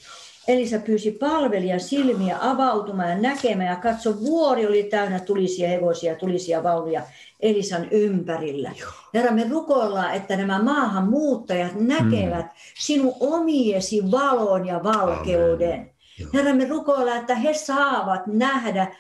Elisa 0.49 0.79
pyysi 0.79 1.11
palvelijan 1.11 1.81
silmiä 1.81 2.37
avautumaan 2.41 3.09
ja 3.09 3.19
näkemään 3.19 3.69
ja 3.69 3.77
katso, 3.77 4.21
vuori 4.21 4.67
oli 4.67 4.83
täynnä 4.83 5.21
tulisia 5.21 5.69
hevosia, 5.69 6.17
tulisia 6.17 6.63
vaunuja 6.63 7.03
Elisan 7.41 7.89
ympärillä. 7.91 8.73
Herra, 9.15 9.33
me 9.33 9.49
rukoillaan, 9.51 10.15
että 10.15 10.37
nämä 10.37 10.63
maahanmuuttajat 10.63 11.73
näkevät 11.75 12.47
mm. 12.47 12.53
sinun 12.79 13.15
omiesi 13.21 14.11
valon 14.11 14.67
ja 14.67 14.85
valkeuden. 14.85 15.73
Amen. 15.73 15.98
Joo. 16.19 16.31
Herra, 16.35 16.55
me 16.55 16.69
rukoillaan, 16.69 17.21
että 17.21 17.35
he 17.35 17.55
saavat 17.55 18.27
nähdä 18.27 18.97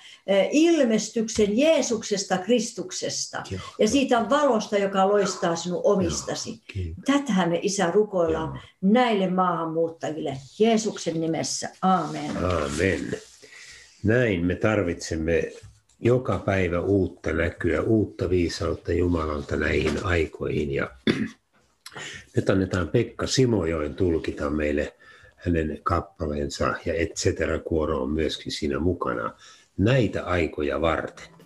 ilmestyksen 0.51 1.59
Jeesuksesta, 1.59 2.39
Kristuksesta 2.39 3.43
Joo. 3.51 3.61
ja 3.79 3.89
siitä 3.89 4.31
valosta, 4.31 4.79
joka 4.79 5.09
loistaa 5.09 5.57
sinun 5.57 5.81
omistasi. 5.85 6.61
Tätähän 7.07 7.49
me 7.49 7.59
Isä 7.63 7.91
rukoillaan 7.91 8.49
Joo. 8.49 8.63
näille 8.93 9.31
maahanmuuttajille 9.31 10.37
Jeesuksen 10.59 11.21
nimessä. 11.21 11.69
Aamen. 11.83 12.45
Aamen. 12.45 13.19
Näin 14.03 14.47
me 14.47 14.55
tarvitsemme 14.55 15.53
joka 16.01 16.39
päivä 16.39 16.81
uutta 16.81 17.33
näkyä, 17.33 17.83
uutta 17.83 18.31
viisautta 18.31 18.93
Jumalalta 18.93 19.57
näihin 19.57 20.05
aikoihin. 20.05 20.71
Ja 20.71 20.91
nyt 22.37 22.51
annetaan 22.51 22.89
Pekka 22.89 23.27
Simojoen 23.27 23.95
tulkita 23.95 24.51
meille 24.51 24.98
hänen 25.49 25.79
kappaleensa 25.83 26.75
ja 26.85 26.95
et 26.95 27.15
cetera 27.15 27.59
kuoro 27.59 28.03
on 28.03 28.11
myöskin 28.11 28.53
siinä 28.53 28.79
mukana 28.79 29.33
näitä 29.79 30.25
aikoja 30.25 30.81
varten. 30.81 31.38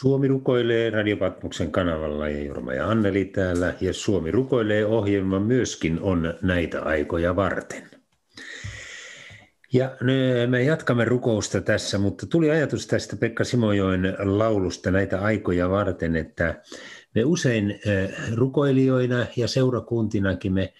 Suomi 0.00 0.28
rukoilee 0.28 0.90
Radiopatmuksen 0.90 1.72
kanavalla 1.72 2.28
ja 2.28 2.44
Jorma 2.44 2.74
ja 2.74 2.88
Anneli 2.90 3.24
täällä. 3.24 3.74
Ja 3.80 3.92
Suomi 3.92 4.30
rukoilee 4.30 4.86
ohjelma 4.86 5.40
myöskin 5.40 6.00
on 6.00 6.34
näitä 6.42 6.82
aikoja 6.82 7.36
varten. 7.36 7.90
Ja 9.72 9.96
me 10.46 10.62
jatkamme 10.62 11.04
rukousta 11.04 11.60
tässä, 11.60 11.98
mutta 11.98 12.26
tuli 12.26 12.50
ajatus 12.50 12.86
tästä 12.86 13.16
Pekka 13.16 13.44
Simojoen 13.44 14.16
laulusta 14.18 14.90
näitä 14.90 15.20
aikoja 15.20 15.70
varten, 15.70 16.16
että 16.16 16.62
me 17.14 17.24
usein 17.24 17.70
eh, 17.70 18.10
rukoilijoina 18.34 19.26
ja 19.36 19.48
seurakuntinakin 19.48 20.52
me 20.52 20.72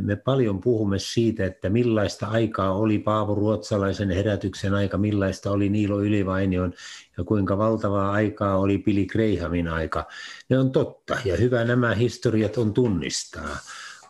me 0.00 0.16
paljon 0.16 0.60
puhumme 0.60 0.98
siitä, 0.98 1.44
että 1.44 1.68
millaista 1.68 2.26
aikaa 2.26 2.74
oli 2.74 2.98
Paavo 2.98 3.34
Ruotsalaisen 3.34 4.10
herätyksen 4.10 4.74
aika, 4.74 4.98
millaista 4.98 5.50
oli 5.50 5.68
Niilo 5.68 6.00
Ylivainion 6.00 6.72
ja 7.18 7.24
kuinka 7.24 7.58
valtavaa 7.58 8.12
aikaa 8.12 8.56
oli 8.56 8.78
Pili 8.78 9.06
Kreihamin 9.06 9.68
aika. 9.68 10.06
Ne 10.48 10.58
on 10.58 10.72
totta 10.72 11.18
ja 11.24 11.36
hyvä 11.36 11.64
nämä 11.64 11.94
historiat 11.94 12.58
on 12.58 12.74
tunnistaa. 12.74 13.56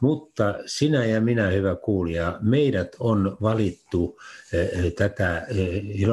Mutta 0.01 0.55
sinä 0.67 1.05
ja 1.05 1.21
minä, 1.21 1.47
hyvä 1.49 1.77
kuulija, 1.77 2.39
meidät 2.41 2.97
on 3.01 3.37
valittu 3.43 4.21
tätä 4.97 5.47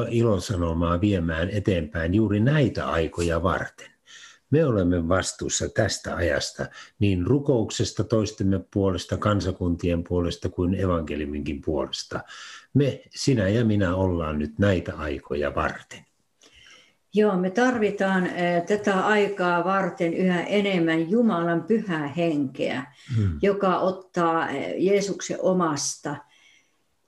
ilosanomaa 0.10 1.02
viemään 1.02 1.50
eteenpäin 1.50 2.14
juuri 2.14 2.40
näitä 2.40 2.88
aikoja 2.88 3.44
varten. 3.44 3.95
Me 4.50 4.66
olemme 4.66 5.08
vastuussa 5.08 5.70
tästä 5.70 6.16
ajasta 6.16 6.66
niin 7.00 7.26
rukouksesta 7.26 8.04
toistemme 8.04 8.60
puolesta, 8.74 9.18
kansakuntien 9.18 10.04
puolesta 10.04 10.50
kuin 10.50 10.76
evankeliminkin 10.76 11.62
puolesta. 11.66 12.20
Me, 12.74 13.02
sinä 13.10 13.48
ja 13.48 13.66
minä 13.66 13.96
ollaan 13.96 14.40
nyt 14.40 14.60
näitä 14.60 14.96
aikoja 14.96 15.56
varten. 15.56 16.06
Joo, 17.14 17.38
me 17.38 17.50
tarvitaan 17.50 18.28
eh, 18.28 18.64
tätä 18.64 19.06
aikaa 19.06 19.64
varten 19.64 20.14
yhä 20.14 20.44
enemmän 20.44 21.10
Jumalan 21.10 21.64
pyhää 21.64 22.08
henkeä, 22.08 22.86
hmm. 23.16 23.40
joka 23.42 23.80
ottaa 23.80 24.50
eh, 24.50 24.74
Jeesuksen 24.78 25.38
omasta 25.42 26.16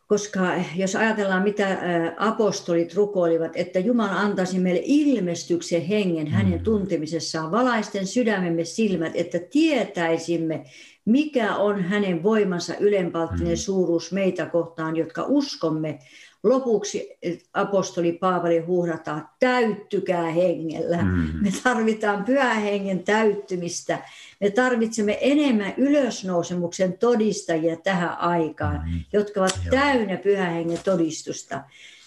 koska 0.07 0.53
jos 0.75 0.95
ajatellaan, 0.95 1.43
mitä 1.43 1.77
apostolit 2.17 2.93
rukoilivat, 2.93 3.51
että 3.55 3.79
Jumala 3.79 4.19
antaisi 4.19 4.59
meille 4.59 4.81
ilmestyksen 4.83 5.81
hengen 5.81 6.27
hänen 6.27 6.59
mm. 6.59 6.63
tuntemisessaan, 6.63 7.51
valaisten 7.51 8.07
sydämemme 8.07 8.65
silmät, 8.65 9.11
että 9.15 9.39
tietäisimme, 9.39 10.65
mikä 11.05 11.55
on 11.55 11.83
hänen 11.83 12.23
voimansa 12.23 12.73
ylenpalttinen 12.79 13.53
mm. 13.53 13.57
suuruus 13.57 14.11
meitä 14.11 14.45
kohtaan, 14.45 14.95
jotka 14.95 15.25
uskomme. 15.27 15.99
Lopuksi 16.49 17.17
apostoli 17.53 18.11
Paavali 18.11 18.59
huuhdataan, 18.59 19.29
täyttykää 19.39 20.31
hengellä. 20.31 20.97
Mm. 20.97 21.29
Me 21.41 21.51
tarvitaan 21.63 22.23
pyhän 22.23 22.61
hengen 22.61 23.03
täyttymistä 23.03 23.99
me 24.39 24.49
tarvitsemme 24.49 25.17
enemmän 25.21 25.73
ylösnousemuksen 25.77 26.97
todistajia 26.97 27.75
tähän 27.75 28.19
aikaan, 28.19 28.75
mm-hmm. 28.75 28.99
jotka 29.13 29.39
ovat 29.39 29.59
Joo. 29.65 29.71
täynnä 29.71 30.17
pyhän 30.17 30.53
hengen 30.53 30.79
todistusta. 30.83 31.63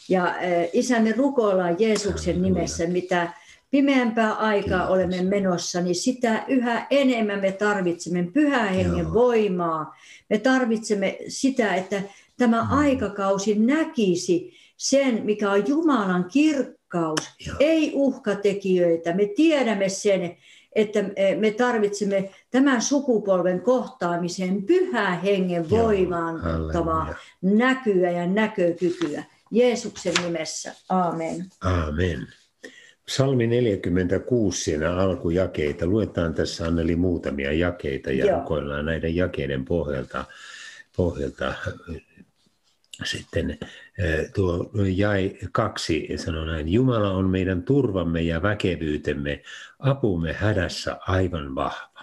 Ja 0.09 0.27
äh, 0.27 0.37
isämme 0.73 1.13
rukoillaan 1.13 1.77
Jeesuksen 1.79 2.43
nimessä, 2.43 2.87
mitä 2.87 3.33
pimeämpää 3.71 4.33
aikaa 4.33 4.79
Kiitos. 4.79 4.95
olemme 4.95 5.23
menossa, 5.23 5.81
niin 5.81 5.95
sitä 5.95 6.45
yhä 6.49 6.87
enemmän 6.91 7.41
me 7.41 7.53
tarvitsemme 7.53 8.29
pyhän 8.33 8.69
hengen 8.69 8.99
Joo. 8.99 9.15
voimaa. 9.15 9.97
Me 10.31 10.39
tarvitsemme 10.39 11.19
sitä, 11.29 11.75
että 11.75 12.03
tämä 12.41 12.63
mm. 12.63 12.71
aikakausi 12.71 13.59
näkisi 13.59 14.53
sen, 14.77 15.21
mikä 15.25 15.51
on 15.51 15.69
Jumalan 15.69 16.25
kirkkaus, 16.25 17.21
Joo. 17.47 17.57
ei 17.61 17.93
uhkatekijöitä. 17.95 19.15
Me 19.15 19.27
tiedämme 19.27 19.89
sen, 19.89 20.37
että 20.73 21.05
me 21.39 21.51
tarvitsemme 21.51 22.31
tämän 22.51 22.83
sukupolven 22.83 23.61
kohtaamiseen 23.61 24.63
pyhää 24.63 25.19
hengen 25.19 25.71
voimaannuttavaa 25.71 27.15
näkyä 27.43 28.11
ja 28.11 28.27
näkökykyä. 28.27 29.25
Jeesuksen 29.51 30.15
nimessä. 30.25 30.75
Amen. 30.89 31.47
Amen. 31.61 32.27
Psalmi 33.07 33.47
46, 33.47 34.63
siinä 34.63 34.97
alkujakeita. 34.97 35.87
Luetaan 35.87 36.35
tässä 36.35 36.67
Anneli 36.67 36.97
muutamia 36.97 37.53
jakeita 37.53 38.13
ja 38.13 38.27
Joo. 38.27 38.39
rukoillaan 38.39 38.85
näiden 38.85 39.17
jakeiden 39.17 39.65
pohjalta, 39.65 40.25
pohjalta 40.97 41.55
sitten 43.05 43.59
tuo 44.35 44.71
jäi 44.97 45.39
kaksi 45.53 46.09
sanoi 46.17 46.47
näin, 46.47 46.69
Jumala 46.69 47.11
on 47.11 47.31
meidän 47.31 47.63
turvamme 47.63 48.23
ja 48.23 48.43
väkevyytemme, 48.43 49.43
apumme 49.79 50.33
hädässä 50.33 50.99
aivan 51.07 51.55
vahva. 51.55 52.01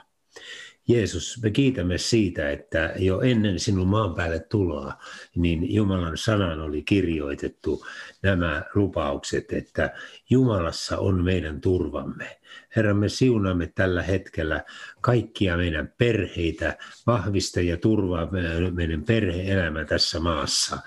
Jeesus, 0.88 1.39
me 1.43 1.52
kiitämme 1.52 1.98
siitä, 1.98 2.50
että 2.50 2.93
jo 2.98 3.22
ennen 3.22 3.60
sinun 3.60 3.88
maan 3.88 4.16
päälle 4.16 4.39
tuloa, 4.39 4.93
niin 5.36 5.74
Jumalan 5.76 6.18
sanan 6.18 6.62
oli 6.62 6.82
kirjoitettu 6.82 7.86
nämä 8.22 8.64
lupaukset, 8.76 9.54
että 9.54 9.93
Jumalassa 10.30 10.98
on 10.98 11.24
meidän 11.24 11.62
turvamme. 11.62 12.37
Herra, 12.78 12.93
me 12.93 13.09
siunaamme 13.09 13.71
tällä 13.75 14.03
hetkellä 14.03 14.63
kaikkia 15.01 15.57
meidän 15.57 15.93
perheitä, 15.97 16.78
vahvista 17.07 17.61
ja 17.61 17.78
turvaa 17.78 18.28
meidän 18.71 19.03
perheelämä 19.03 19.86
tässä 19.86 20.19
maassa, 20.19 20.78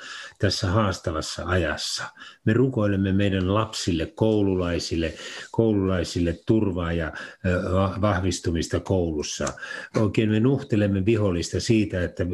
tässä 0.41 0.67
haastavassa 0.67 1.43
ajassa. 1.47 2.05
Me 2.45 2.53
rukoilemme 2.53 3.13
meidän 3.13 3.55
lapsille, 3.55 4.07
koululaisille, 4.07 5.15
koululaisille 5.51 6.39
turvaa 6.47 6.93
ja 6.93 7.13
vahvistumista 8.01 8.81
koulussa. 8.81 9.47
Oikein 9.97 10.31
me 10.31 10.41
nuhtelemme 10.41 11.07
vihollista 11.07 11.61
siitä, 11.61 12.05
että, 12.05 12.27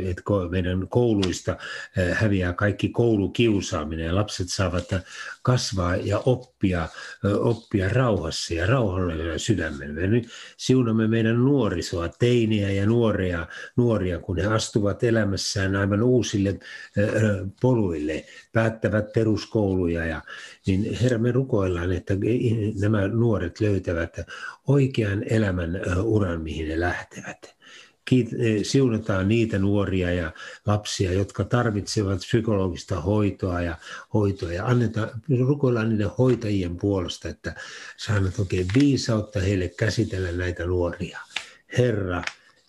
meidän 0.50 0.88
kouluista 0.88 1.56
häviää 2.12 2.52
kaikki 2.52 2.88
koulukiusaaminen 2.88 4.06
ja 4.06 4.14
lapset 4.14 4.48
saavat 4.48 4.84
kasvaa 5.42 5.96
ja 5.96 6.18
oppia, 6.18 6.88
oppia 7.38 7.88
rauhassa 7.88 8.54
ja 8.54 8.66
rauhallisella 8.66 9.38
sydämellä. 9.38 9.94
Me 9.94 10.06
nyt 10.06 10.28
siunamme 10.56 11.08
meidän 11.08 11.44
nuorisoa, 11.44 12.08
teiniä 12.08 12.70
ja 12.70 12.86
nuoria, 12.86 13.46
nuoria, 13.76 14.18
kun 14.18 14.38
he 14.38 14.46
astuvat 14.46 15.04
elämässään 15.04 15.76
aivan 15.76 16.02
uusille 16.02 16.58
poluille, 17.60 17.95
päättävät 18.52 19.12
peruskouluja. 19.12 20.06
Ja, 20.06 20.22
niin 20.66 20.94
Herra, 20.94 21.18
me 21.18 21.32
rukoillaan, 21.32 21.92
että 21.92 22.14
nämä 22.80 23.08
nuoret 23.08 23.60
löytävät 23.60 24.16
oikean 24.66 25.24
elämän 25.30 25.80
uran, 26.02 26.42
mihin 26.42 26.68
ne 26.68 26.80
lähtevät. 26.80 27.56
Eh, 28.12 28.62
siunataan 28.62 29.28
niitä 29.28 29.58
nuoria 29.58 30.12
ja 30.12 30.32
lapsia, 30.66 31.12
jotka 31.12 31.44
tarvitsevat 31.44 32.18
psykologista 32.18 33.00
hoitoa 33.00 33.60
ja 33.60 33.76
hoitoa 34.14 34.52
ja 34.52 34.66
annetaan, 34.66 35.10
rukoillaan 35.46 35.88
niiden 35.88 36.10
hoitajien 36.18 36.76
puolesta, 36.76 37.28
että 37.28 37.54
saamme 37.96 38.32
oikein 38.38 38.66
viisautta 38.80 39.40
heille 39.40 39.68
käsitellä 39.68 40.32
näitä 40.32 40.66
nuoria. 40.66 41.18
Herra, 41.78 42.22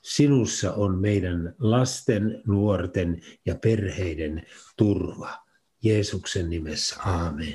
sinussa 0.07 0.73
on 0.73 0.97
meidän 0.97 1.55
lasten, 1.59 2.41
nuorten 2.45 3.21
ja 3.45 3.55
perheiden 3.55 4.45
turva. 4.77 5.29
Jeesuksen 5.83 6.49
nimessä, 6.49 6.95
aamen. 7.05 7.53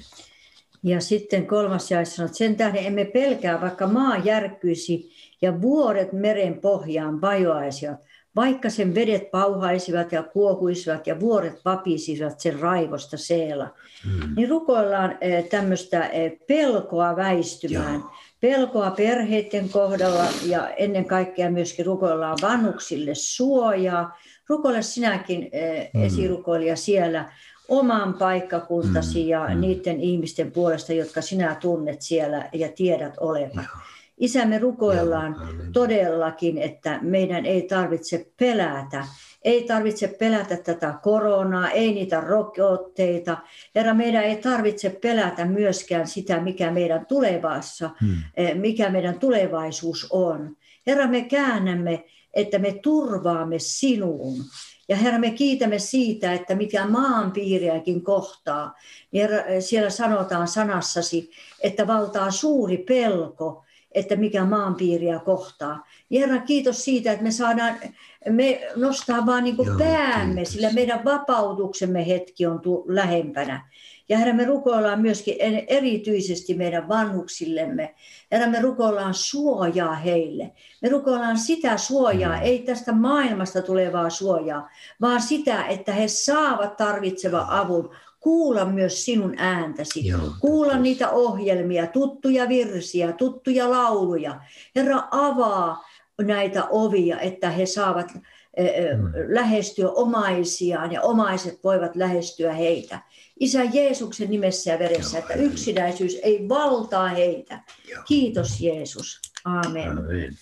Ja 0.83 1.01
sitten 1.01 1.47
kolmas 1.47 1.91
jae 1.91 2.05
sanoo, 2.05 2.27
että 2.27 2.39
sen 2.39 2.57
tähden 2.57 2.87
emme 2.87 3.05
pelkää, 3.05 3.61
vaikka 3.61 3.87
maa 3.87 4.17
järkkyisi 4.17 5.11
ja 5.43 5.63
vuoret 5.63 6.13
meren 6.13 6.61
pohjaan 6.61 7.21
vajoaisivat, 7.21 8.01
vaikka 8.37 8.71
sen 8.71 8.95
vedet 8.95 9.31
pauhaisivat 9.31 10.13
ja 10.13 10.23
kuohuisivat 10.23 11.07
ja 11.07 11.21
vuoret 11.21 11.65
vapisivat 11.65 12.41
sen 12.41 12.61
raivosta 12.61 13.17
seela. 13.17 13.75
Hmm. 14.05 14.35
Niin 14.37 14.49
rukoillaan 14.49 15.19
eh, 15.21 15.49
tämmöistä 15.49 16.07
eh, 16.07 16.33
pelkoa 16.47 17.17
väistymään. 17.17 18.01
Joo. 18.01 18.13
Pelkoa 18.43 18.91
perheiden 18.91 19.69
kohdalla 19.69 20.25
ja 20.47 20.69
ennen 20.69 21.05
kaikkea 21.05 21.51
myöskin 21.51 21.87
rukoillaan 21.87 22.39
vanhuksille 22.43 23.15
suojaa. 23.15 24.19
Rukoile 24.49 24.83
sinäkin 24.83 25.51
hmm. 25.95 26.05
esirukoilija 26.05 26.77
siellä 26.77 27.33
oman 27.69 28.15
paikkakuntasi 28.15 29.23
mm, 29.23 29.29
ja 29.29 29.49
mm. 29.55 29.61
niiden 29.61 30.01
ihmisten 30.01 30.53
puolesta, 30.53 30.93
jotka 30.93 31.23
sinä 31.23 31.55
tunnet 31.55 32.03
siellä 32.03 32.49
ja 32.53 32.69
tiedät 32.69 33.15
olevan. 33.21 33.69
Isä, 34.19 34.45
me 34.45 34.59
rukoillaan 34.59 35.37
todellakin, 35.73 36.59
että 36.59 36.99
meidän 37.03 37.47
ei 37.47 37.63
tarvitse 37.63 38.27
pelätä. 38.39 39.07
Ei 39.45 39.65
tarvitse 39.65 40.09
pelätä 40.09 40.57
tätä 40.57 40.95
koronaa, 41.03 41.71
ei 41.71 41.95
niitä 41.95 42.21
rokotteita. 42.21 43.37
Herra, 43.75 43.95
meidän 43.95 44.25
ei 44.25 44.37
tarvitse 44.37 44.91
pelätä 44.91 45.45
myöskään 45.45 46.07
sitä, 46.07 46.41
mikä 46.41 46.71
meidän 46.71 47.07
tulevassa, 47.07 47.91
hmm. 48.01 48.17
Eh, 48.37 48.55
mikä 48.55 48.91
meidän 48.91 49.19
tulevaisuus 49.19 50.07
on. 50.11 50.57
Herra, 50.87 51.07
me 51.07 51.21
käännämme 51.21 52.05
että 52.35 52.59
me 52.59 52.73
turvaamme 52.83 53.59
sinuun. 53.59 54.45
Ja 54.89 54.97
Herra, 54.97 55.19
me 55.19 55.31
kiitämme 55.31 55.79
siitä, 55.79 56.33
että 56.33 56.55
mikä 56.55 56.87
maanpiiriäkin 56.87 58.03
kohtaa, 58.03 58.79
niin 59.13 59.31
Herra, 59.31 59.61
siellä 59.61 59.91
sanotaan 59.91 60.49
sanassasi, 60.49 61.31
että 61.61 61.87
valtaa 61.87 62.31
suuri 62.31 62.79
pelko, 62.79 63.65
että 63.95 64.17
mikä 64.17 64.45
maanpiiriä 64.45 65.19
kohtaa. 65.19 65.87
Herra, 66.11 66.39
kiitos 66.39 66.85
siitä, 66.85 67.13
että 67.13 67.25
me 67.25 67.31
saadaan 67.31 67.75
me 68.31 68.61
nostaa 68.77 69.27
vaan 69.27 69.45
niin 69.45 69.57
Joo, 69.67 69.79
päämme, 69.79 70.35
kiitos. 70.35 70.53
sillä 70.53 70.73
meidän 70.73 71.05
vapautuksemme 71.05 72.07
hetki 72.07 72.47
on 72.47 72.61
tu- 72.61 72.85
lähempänä. 72.89 73.69
Ja 74.09 74.19
Herra, 74.19 74.35
me 74.35 74.45
rukoillaan 74.45 75.01
myöskin 75.01 75.37
erityisesti 75.69 76.55
meidän 76.55 76.89
vanhuksillemme. 76.89 77.95
Herra, 78.33 78.47
me 78.47 78.61
rukoillaan 78.61 79.15
suojaa 79.15 79.95
heille. 79.95 80.53
Me 80.83 80.89
rukoillaan 80.89 81.39
sitä 81.39 81.77
suojaa, 81.77 82.37
mm. 82.37 82.43
ei 82.43 82.59
tästä 82.59 82.93
maailmasta 82.93 83.63
tulevaa 83.63 84.11
suojaa, 84.11 84.69
vaan 85.01 85.23
sitä, 85.23 85.67
että 85.67 85.93
he 85.93 86.09
saavat 86.09 86.77
tarvitseva 86.77 87.47
avun 87.49 87.91
kuulla 88.23 88.65
myös 88.65 89.05
sinun 89.05 89.35
ääntäsi, 89.37 90.07
Joo, 90.07 90.35
kuulla 90.41 90.79
niitä 90.79 91.11
ohjelmia, 91.11 91.87
tuttuja 91.87 92.49
virsiä, 92.49 93.13
tuttuja 93.13 93.71
lauluja. 93.71 94.41
Herra, 94.77 95.03
avaa 95.11 95.85
näitä 96.21 96.65
ovia, 96.71 97.21
että 97.21 97.51
he 97.51 97.67
saavat 97.67 98.15
mm. 98.15 99.13
lähestyä 99.29 99.89
omaisiaan 99.89 100.93
ja 100.93 101.03
omaiset 101.03 101.65
voivat 101.65 101.97
lähestyä 101.97 102.53
heitä. 102.53 102.99
Isä 103.41 103.65
Jeesuksen 103.73 104.31
nimessä 104.31 104.71
ja 104.71 104.79
veressä, 104.79 105.19
Joo, 105.19 105.27
että 105.27 105.43
yksinäisyys 105.43 106.19
ei 106.23 106.49
valtaa 106.49 107.09
heitä. 107.09 107.61
Joo. 107.91 108.03
Kiitos 108.07 108.61
Jeesus. 108.61 109.21
Amen. 109.45 109.91
Amen. 109.99 110.33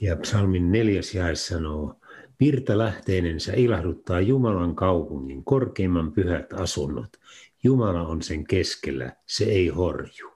Ja 0.00 0.16
psalmin 0.16 0.72
neljäs 0.72 1.14
jae 1.14 1.34
sanoo, 1.34 1.94
Virta 2.40 2.78
lähteinensä 2.78 3.52
ilahduttaa 3.56 4.20
Jumalan 4.20 4.74
kaupungin 4.74 5.44
korkeimman 5.44 6.12
pyhät 6.12 6.52
asunnot. 6.52 7.16
Jumala 7.62 8.02
on 8.02 8.22
sen 8.22 8.46
keskellä, 8.46 9.12
se 9.26 9.44
ei 9.44 9.68
horju. 9.68 10.30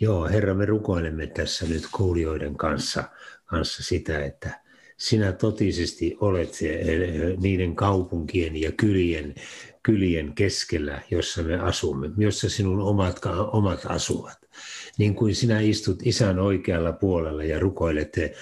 Joo, 0.00 0.28
Herra, 0.28 0.54
me 0.54 0.66
rukoilemme 0.66 1.26
tässä 1.26 1.66
nyt 1.66 1.82
kuulijoiden 1.92 2.56
kanssa, 2.56 3.04
kanssa 3.44 3.82
sitä, 3.82 4.24
että 4.24 4.60
sinä 4.96 5.32
totisesti 5.32 6.16
olet 6.20 6.58
eh, 6.62 7.38
niiden 7.38 7.76
kaupunkien 7.76 8.56
ja 8.56 8.72
kylien, 8.72 9.34
kylien 9.82 10.34
keskellä, 10.34 11.02
jossa 11.10 11.42
me 11.42 11.58
asumme, 11.58 12.10
jossa 12.18 12.50
sinun 12.50 12.80
omat, 12.80 13.20
omat 13.52 13.80
asuvat 13.88 14.45
niin 14.98 15.14
kuin 15.14 15.34
sinä 15.34 15.60
istut 15.60 15.98
isän 16.04 16.38
oikealla 16.38 16.92
puolella 16.92 17.44
ja 17.44 17.58
rukoilet, 17.58 18.18
eh, 18.18 18.32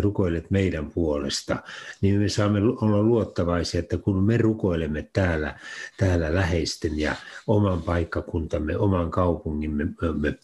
rukoilet 0.00 0.50
meidän 0.50 0.90
puolesta, 0.90 1.62
niin 2.00 2.20
me 2.20 2.28
saamme 2.28 2.60
olla 2.60 3.02
luottavaisia, 3.02 3.80
että 3.80 3.98
kun 3.98 4.22
me 4.22 4.36
rukoilemme 4.36 5.08
täällä, 5.12 5.58
täällä 5.96 6.34
läheisten 6.34 6.98
ja 6.98 7.14
oman 7.46 7.82
paikkakuntamme, 7.82 8.76
oman 8.76 9.10
kaupungimme 9.10 9.86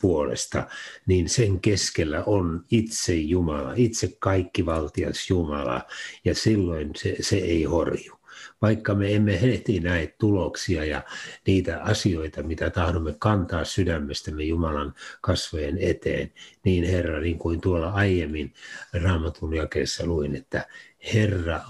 puolesta, 0.01 0.67
niin 1.07 1.29
sen 1.29 1.61
keskellä 1.61 2.23
on 2.27 2.65
itse 2.71 3.15
Jumala, 3.15 3.73
itse 3.77 4.17
kaikkivaltias 4.19 5.31
Jumala, 5.31 5.83
ja 6.25 6.35
silloin 6.35 6.91
se, 6.97 7.17
se 7.21 7.37
ei 7.37 7.65
horju 7.65 8.22
vaikka 8.63 8.95
me 8.95 9.15
emme 9.15 9.43
heti 9.43 9.81
näe 9.81 10.15
tuloksia 10.19 10.85
ja 10.85 11.03
niitä 11.47 11.83
asioita, 11.83 12.43
mitä 12.43 12.71
tahdomme 12.71 13.15
kantaa 13.19 13.65
sydämestämme 13.65 14.45
Jumalan 14.45 14.95
kasvojen 15.21 15.79
eteen, 15.79 16.33
niin 16.65 16.85
Herra, 16.85 17.21
niin 17.21 17.39
kuin 17.39 17.61
tuolla 17.61 17.91
aiemmin 17.91 18.55
raamatun 19.03 19.55
jakeessa 19.55 20.07
luin, 20.07 20.37
että 20.37 20.67
Herra 21.15 21.61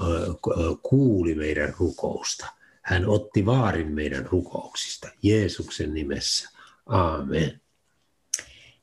kuuli 0.82 1.34
meidän 1.34 1.74
rukousta. 1.78 2.46
Hän 2.82 3.08
otti 3.08 3.46
vaarin 3.46 3.92
meidän 3.92 4.26
rukouksista 4.26 5.08
Jeesuksen 5.22 5.94
nimessä. 5.94 6.48
Aamen. 6.86 7.60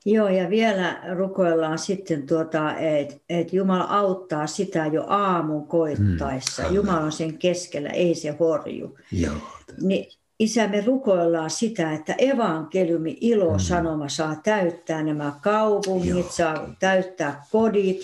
Joo, 0.05 0.27
ja 0.27 0.49
vielä 0.49 1.01
rukoillaan 1.15 1.79
sitten, 1.79 2.27
tuota, 2.27 2.77
että 2.77 3.15
et 3.29 3.53
Jumala 3.53 3.83
auttaa 3.83 4.47
sitä 4.47 4.85
jo 4.85 5.03
aamun 5.07 5.67
koittaessa. 5.67 6.63
Hmm, 6.63 6.75
Jumala 6.75 6.99
on 6.99 7.11
sen 7.11 7.37
keskellä, 7.37 7.89
ei 7.89 8.15
se 8.15 8.35
horju. 8.39 8.97
Joo. 9.11 9.33
Niin, 9.81 10.05
isä, 10.39 10.67
me 10.67 10.81
rukoillaan 10.81 11.49
sitä, 11.49 11.93
että 11.93 12.15
evankeliumi 12.17 13.17
ilosanoma 13.21 14.03
hmm. 14.03 14.09
saa 14.09 14.35
täyttää 14.43 15.03
nämä 15.03 15.33
kaupungit, 15.41 16.09
Joo. 16.09 16.29
saa 16.29 16.75
täyttää 16.79 17.45
kodit. 17.51 18.01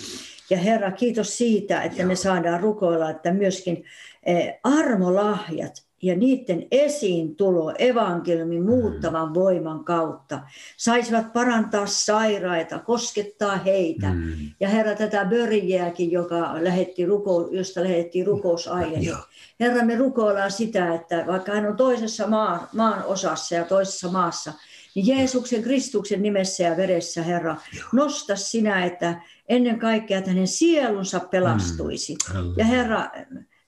Ja 0.50 0.58
Herra, 0.58 0.92
kiitos 0.92 1.38
siitä, 1.38 1.82
että 1.82 2.02
Joo. 2.02 2.08
me 2.08 2.16
saadaan 2.16 2.60
rukoilla, 2.60 3.10
että 3.10 3.34
myöskin 3.34 3.84
eh, 4.24 4.54
armolahjat 4.64 5.85
ja 6.02 6.16
niiden 6.16 6.68
esiin 6.72 7.36
tulo 7.36 7.74
evankeliumin 7.80 8.60
mm. 8.60 8.70
muuttavan 8.70 9.34
voiman 9.34 9.84
kautta 9.84 10.42
saisivat 10.78 11.34
parantaa 11.34 11.86
sairaita, 11.86 12.80
koskettaa 12.80 13.58
heitä. 13.58 14.08
Mm. 14.14 14.34
Ja 14.60 14.70
Herra, 14.70 14.96
tätä 14.96 15.26
Börjeäkin, 15.26 16.12
joka 16.12 16.64
lähetti 16.64 17.06
ruko, 17.06 17.50
josta 17.52 17.84
lähettiin 17.84 18.28
rukousaihe. 18.28 19.00
Niin 19.00 19.16
Herra, 19.60 19.86
me 19.86 19.96
rukoillaan 19.96 20.52
sitä, 20.52 20.94
että 20.94 21.24
vaikka 21.28 21.52
hän 21.52 21.66
on 21.66 21.78
toisessa 21.78 22.28
maan, 22.28 22.68
maan 22.74 23.04
osassa 23.06 23.56
ja 23.56 23.64
toisessa 23.64 24.12
maassa, 24.12 24.54
niin 24.96 25.08
Jeesuksen 25.08 25.64
Kristuksen 25.64 26.22
nimessä 26.22 26.64
ja 26.64 26.78
veressä, 26.78 27.24
Herra, 27.24 27.56
nosta 27.94 28.36
sinä, 28.36 28.86
että 28.86 29.22
ennen 29.50 29.80
kaikkea 29.80 30.18
että 30.18 30.30
hänen 30.30 30.48
sielunsa 30.48 31.20
pelastuisi. 31.20 32.16
Mm. 32.34 32.54
Ja 32.58 32.66
Herra, 32.66 33.10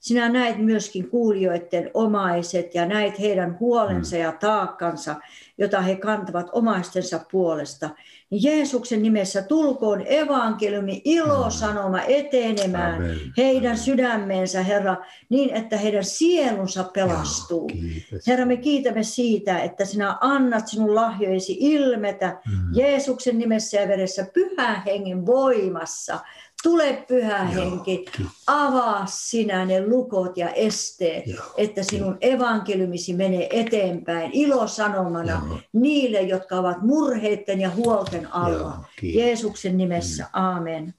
sinä 0.08 0.28
näet 0.28 0.58
myöskin 0.58 1.10
kuulijoiden 1.10 1.90
omaiset 1.94 2.74
ja 2.74 2.86
näet 2.86 3.20
heidän 3.20 3.56
huolensa 3.60 4.16
mm. 4.16 4.22
ja 4.22 4.32
taakkansa, 4.32 5.14
jota 5.58 5.80
he 5.80 5.96
kantavat 5.96 6.46
omaistensa 6.52 7.20
puolesta. 7.30 7.90
Niin 8.30 8.42
Jeesuksen 8.42 9.02
nimessä 9.02 9.42
tulkoon 9.42 10.04
evankeliumi 10.06 11.02
ilosanoma 11.04 12.02
etenemään 12.02 12.94
Amen. 12.94 13.18
heidän 13.36 13.78
sydämeensä, 13.78 14.62
Herra, 14.62 14.96
niin 15.28 15.54
että 15.54 15.76
heidän 15.76 16.04
sielunsa 16.04 16.84
pelastuu. 16.84 17.70
Joo, 18.12 18.20
Herra, 18.26 18.46
me 18.46 18.56
kiitämme 18.56 19.02
siitä, 19.02 19.58
että 19.58 19.84
sinä 19.84 20.16
annat 20.20 20.68
sinun 20.68 20.94
lahjoisi 20.94 21.56
ilmetä 21.60 22.40
mm. 22.46 22.74
Jeesuksen 22.74 23.38
nimessä 23.38 23.80
ja 23.80 23.88
veressä 23.88 24.26
pyhän 24.34 24.82
hengen 24.84 25.26
voimassa 25.26 26.18
Tule 26.62 27.04
pyhä 27.08 27.44
henki, 27.44 28.04
avaa 28.46 29.06
sinä 29.06 29.64
ne 29.64 29.86
lukot 29.86 30.36
ja 30.36 30.50
esteet, 30.50 31.26
Joo, 31.26 31.54
että 31.56 31.82
sinun 31.82 32.16
evankeliumisi 32.20 33.14
menee 33.14 33.60
eteenpäin 33.60 34.30
ilosanomana 34.32 35.42
Joo. 35.48 35.60
niille, 35.72 36.20
jotka 36.20 36.56
ovat 36.56 36.82
murheiden 36.82 37.60
ja 37.60 37.70
huolten 37.70 38.32
alla. 38.32 38.58
Joo, 38.58 38.84
Jeesuksen 39.02 39.76
nimessä, 39.76 40.22
mm. 40.22 40.28
aamen. 40.32 40.94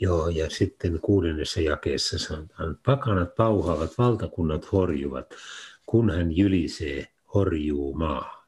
Joo, 0.00 0.28
ja 0.28 0.50
sitten 0.50 1.00
kuudennessa 1.00 1.60
jakeessa 1.60 2.18
sanotaan, 2.18 2.78
pakanat 2.86 3.34
pauhaavat, 3.34 3.98
valtakunnat 3.98 4.72
horjuvat, 4.72 5.26
kun 5.86 6.10
hän 6.10 6.36
jylisee, 6.36 7.06
horjuu 7.34 7.94
maa. 7.94 8.46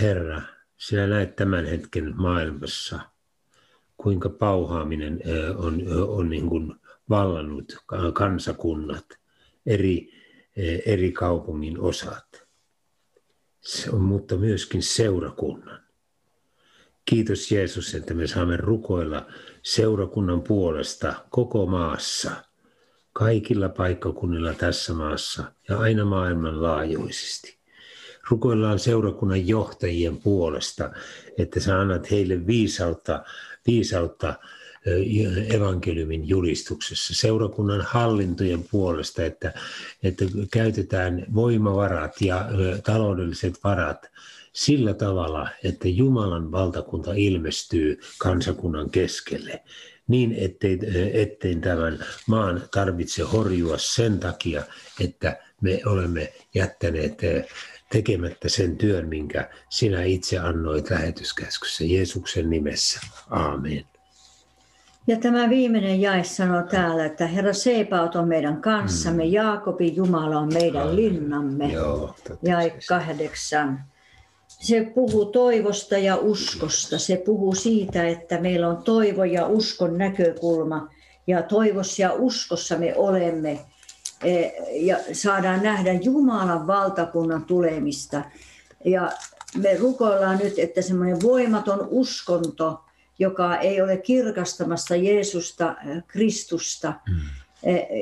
Herra, 0.00 0.42
sinä 0.78 1.06
näet 1.06 1.36
tämän 1.36 1.66
hetken 1.66 2.12
maailmassa– 2.16 3.00
kuinka 4.02 4.28
pauhaaminen 4.28 5.20
on, 5.56 5.82
on 6.08 6.30
niin 6.30 6.48
kuin 6.48 6.74
vallannut 7.08 7.76
kansakunnat, 8.14 9.06
eri, 9.66 10.12
eri 10.86 11.12
kaupungin 11.12 11.80
osat, 11.80 12.42
mutta 13.92 14.36
myöskin 14.36 14.82
seurakunnan. 14.82 15.80
Kiitos 17.04 17.52
Jeesus, 17.52 17.94
että 17.94 18.14
me 18.14 18.26
saamme 18.26 18.56
rukoilla 18.56 19.26
seurakunnan 19.62 20.42
puolesta 20.42 21.14
koko 21.30 21.66
maassa, 21.66 22.30
kaikilla 23.12 23.68
paikkakunnilla 23.68 24.54
tässä 24.54 24.94
maassa 24.94 25.52
ja 25.68 25.78
aina 25.78 26.04
maailmanlaajuisesti. 26.04 27.60
Rukoillaan 28.30 28.78
seurakunnan 28.78 29.48
johtajien 29.48 30.16
puolesta, 30.16 30.90
että 31.38 31.60
sä 31.60 31.80
annat 31.80 32.10
heille 32.10 32.46
viisautta 32.46 33.24
viisautta 33.66 34.34
evankeliumin 35.54 36.28
julistuksessa, 36.28 37.14
seurakunnan 37.14 37.80
hallintojen 37.80 38.64
puolesta, 38.70 39.24
että, 39.24 39.52
että 40.02 40.24
käytetään 40.52 41.26
voimavarat 41.34 42.20
ja 42.20 42.48
taloudelliset 42.84 43.54
varat 43.64 44.10
sillä 44.52 44.94
tavalla, 44.94 45.48
että 45.64 45.88
Jumalan 45.88 46.52
valtakunta 46.52 47.12
ilmestyy 47.14 48.00
kansakunnan 48.18 48.90
keskelle 48.90 49.62
niin, 50.10 50.34
ettei, 50.38 50.78
ettei 51.12 51.56
tämän 51.56 52.04
maan 52.26 52.62
tarvitse 52.70 53.22
horjua 53.22 53.78
sen 53.78 54.18
takia, 54.18 54.62
että 55.00 55.38
me 55.60 55.80
olemme 55.86 56.32
jättäneet 56.54 57.20
tekemättä 57.92 58.48
sen 58.48 58.76
työn, 58.76 59.08
minkä 59.08 59.50
sinä 59.68 60.02
itse 60.02 60.38
annoit 60.38 60.90
lähetyskäskyssä 60.90 61.84
Jeesuksen 61.84 62.50
nimessä. 62.50 63.00
Aamen. 63.30 63.84
Ja 65.06 65.16
tämä 65.16 65.48
viimeinen 65.48 66.00
jae 66.00 66.24
sanoo 66.24 66.62
täällä, 66.62 67.04
että 67.06 67.26
Herra 67.26 67.52
Seepaut 67.52 68.14
on 68.14 68.28
meidän 68.28 68.62
kanssamme, 68.62 69.24
mm. 69.24 69.32
Jaakobin 69.32 69.96
Jumala 69.96 70.38
on 70.38 70.52
meidän 70.52 70.82
Amen. 70.82 70.96
linnamme. 70.96 71.72
Joo, 71.72 72.14
jae 72.42 72.78
kahdeksan. 72.88 73.84
Se 74.48 74.92
puhuu 74.94 75.24
toivosta 75.24 75.98
ja 75.98 76.16
uskosta. 76.16 76.98
Se 76.98 77.22
puhuu 77.26 77.54
siitä, 77.54 78.08
että 78.08 78.40
meillä 78.40 78.68
on 78.68 78.82
toivo 78.82 79.24
ja 79.24 79.46
uskon 79.46 79.98
näkökulma. 79.98 80.88
Ja 81.26 81.42
toivossa 81.42 82.02
ja 82.02 82.12
uskossa 82.12 82.78
me 82.78 82.96
olemme 82.96 83.60
ja 84.72 84.96
saadaan 85.12 85.62
nähdä 85.62 85.92
Jumalan 85.92 86.66
valtakunnan 86.66 87.44
tulemista. 87.44 88.22
Ja 88.84 89.12
me 89.56 89.76
rukoillaan 89.76 90.38
nyt, 90.38 90.58
että 90.58 90.82
semmoinen 90.82 91.22
voimaton 91.22 91.88
uskonto, 91.90 92.84
joka 93.18 93.56
ei 93.56 93.82
ole 93.82 93.96
kirkastamassa 93.96 94.96
Jeesusta, 94.96 95.68
äh, 95.68 96.02
Kristusta 96.06 96.92
mm. 97.08 97.16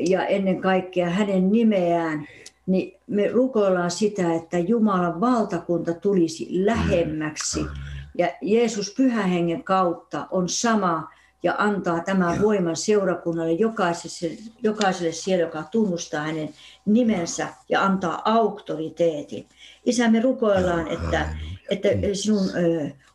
ja 0.09 0.27
ennen 0.27 0.61
kaikkea 0.61 1.11
hänen 1.11 1.53
nimeään, 1.53 2.29
niin 2.67 2.99
me 3.07 3.29
rukoillaan 3.29 3.91
sitä, 3.91 4.35
että 4.35 4.59
Jumalan 4.59 5.21
valtakunta 5.21 5.95
tulisi 5.95 6.49
lähemmäksi. 6.51 7.63
Mm. 7.63 7.69
Ja 8.19 8.29
Jeesus 8.43 8.95
pyhähengen 8.97 9.65
kautta 9.65 10.27
on 10.31 10.49
sama 10.49 11.09
ja 11.43 11.55
antaa 11.59 12.01
tämän 12.01 12.37
ja. 12.37 12.43
voiman 12.43 12.77
seurakunnalle, 12.77 13.53
jokaiselle, 13.53 14.39
jokaiselle 14.63 15.13
siellä, 15.13 15.45
joka 15.45 15.63
tunnustaa 15.63 16.23
hänen 16.23 16.55
nimensä 16.87 17.49
ja 17.69 17.83
antaa 17.85 18.23
auktoriteetin. 18.25 19.47
Isä, 19.87 20.11
me 20.11 20.21
rukoillaan, 20.21 20.89
että, 20.89 21.37
että 21.71 21.89
sinun 22.13 22.51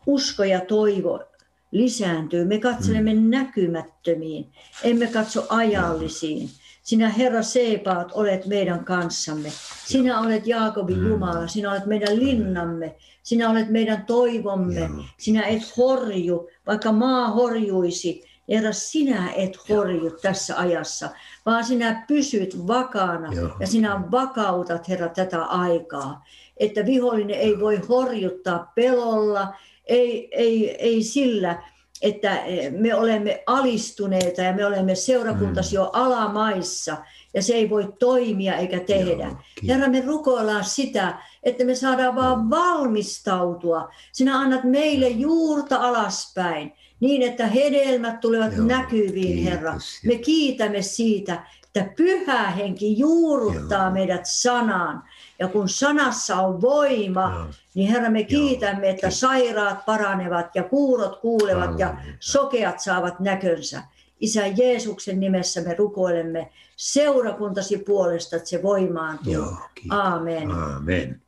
usko 0.06 0.44
ja 0.44 0.62
toivo 0.62 1.24
lisääntyy. 1.72 2.46
Me 2.46 2.60
katselemme 2.60 3.14
mm. 3.14 3.30
näkymättömiin, 3.30 4.48
emme 4.84 5.08
katso 5.08 5.46
ajallisiin. 5.50 6.50
Sinä 6.84 7.10
Herra 7.10 7.44
Seepaat 7.44 8.12
olet 8.14 8.46
meidän 8.46 8.86
kanssamme. 8.86 9.50
Sinä 9.86 10.20
olet 10.20 10.48
Jaakobin 10.48 11.00
mm. 11.00 11.08
Jumala, 11.08 11.48
sinä 11.48 11.72
olet 11.72 11.86
meidän 11.86 12.20
linnamme, 12.20 12.96
sinä 13.24 13.50
olet 13.50 13.70
meidän 13.70 14.06
toivomme. 14.06 14.90
Sinä 15.18 15.44
et 15.44 15.78
horju, 15.78 16.50
vaikka 16.68 16.92
maa 16.92 17.30
horjuisi. 17.30 18.24
Herra, 18.50 18.72
sinä 18.72 19.32
et 19.32 19.70
horju 19.70 20.12
tässä 20.22 20.58
ajassa, 20.58 21.10
vaan 21.46 21.64
sinä 21.66 22.06
pysyt 22.08 22.68
vakaana 22.68 23.30
ja 23.60 23.68
sinä 23.68 24.02
vakautat, 24.12 24.90
Herra, 24.90 25.10
tätä 25.10 25.44
aikaa. 25.44 26.26
Että 26.58 26.86
vihollinen 26.86 27.40
ei 27.40 27.60
voi 27.60 27.78
horjuttaa 27.90 28.72
pelolla, 28.76 29.54
ei, 29.86 30.30
ei, 30.32 30.76
ei 30.76 31.04
sillä, 31.04 31.64
että 32.04 32.38
eh, 32.38 32.72
me 32.72 32.96
olemme 32.96 33.44
alistuneita 33.48 34.42
ja 34.42 34.54
me 34.54 34.66
olemme 34.66 34.96
seurakuntasi 34.96 35.76
mm. 35.76 35.76
jo 35.76 35.90
alamaissa 35.94 36.98
ja 37.34 37.42
se 37.42 37.54
ei 37.54 37.70
voi 37.70 37.94
toimia 38.00 38.56
eikä 38.56 38.80
tehdä. 38.80 39.24
Joo, 39.24 39.38
Herra, 39.68 39.88
me 39.88 40.04
rukoillaan 40.06 40.64
sitä, 40.64 41.18
että 41.44 41.66
me 41.66 41.76
saadaan 41.76 42.16
vaan 42.16 42.50
valmistautua. 42.50 43.90
Sinä 44.12 44.40
annat 44.40 44.64
meille 44.64 45.08
juurta 45.08 45.78
alaspäin 45.78 46.74
niin, 47.00 47.22
että 47.22 47.48
hedelmät 47.48 48.20
tulevat 48.20 48.58
Joo, 48.58 48.66
näkyviin, 48.66 49.36
kiitos. 49.36 49.52
Herra. 49.52 49.74
Me 50.06 50.16
kiitämme 50.16 50.82
siitä, 50.82 51.44
että 51.66 51.94
pyhä 51.96 52.50
henki 52.50 53.00
juurruttaa 53.00 53.84
Joo. 53.84 53.92
meidät 53.92 54.22
sanaan. 54.24 55.04
Ja 55.40 55.48
kun 55.48 55.70
sanassa 55.70 56.36
on 56.36 56.62
voima, 56.62 57.34
Joo. 57.36 57.48
Niin 57.76 57.92
Herra, 57.92 58.10
me 58.10 58.24
kiitämme, 58.24 58.90
että 58.90 59.10
sairaat 59.10 59.86
paranevat 59.86 60.56
ja 60.56 60.64
kuurot 60.64 61.20
kuulevat 61.20 61.80
ja 61.80 61.98
sokeat 62.20 62.80
saavat 62.80 63.20
näkönsä. 63.20 63.82
Isä 64.20 64.48
Jeesuksen 64.48 65.20
nimessä 65.20 65.62
me 65.62 65.76
rukoilemme 65.76 66.50
seurakuntasi 66.76 67.78
puolesta, 67.78 68.36
että 68.36 68.50
se 68.50 68.64
voimaantuu. 68.64 69.34
Joo, 69.34 69.58
Aamen. 69.90 70.52
Aamen. 70.52 71.22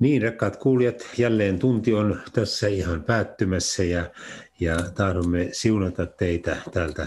Niin, 0.00 0.22
rakkaat 0.22 0.56
kuulijat, 0.56 1.06
jälleen 1.18 1.58
tunti 1.58 1.94
on 1.94 2.20
tässä 2.32 2.68
ihan 2.68 3.04
päättymässä 3.04 3.84
ja, 3.84 4.10
ja 4.60 4.76
tahdomme 4.94 5.48
siunata 5.52 6.06
teitä 6.06 6.56
täältä 6.72 7.06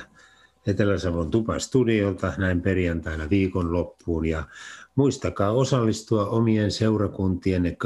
Etelä-Savon 0.68 1.32
Tupan 1.32 1.62
studiolta 1.62 2.34
näin 2.38 2.62
perjantaina 2.62 3.30
viikonloppuun 3.30 4.26
ja 4.26 4.44
muistakaa 4.96 5.52
osallistua 5.52 6.26
omien 6.26 6.72
seurakuntien 6.72 7.78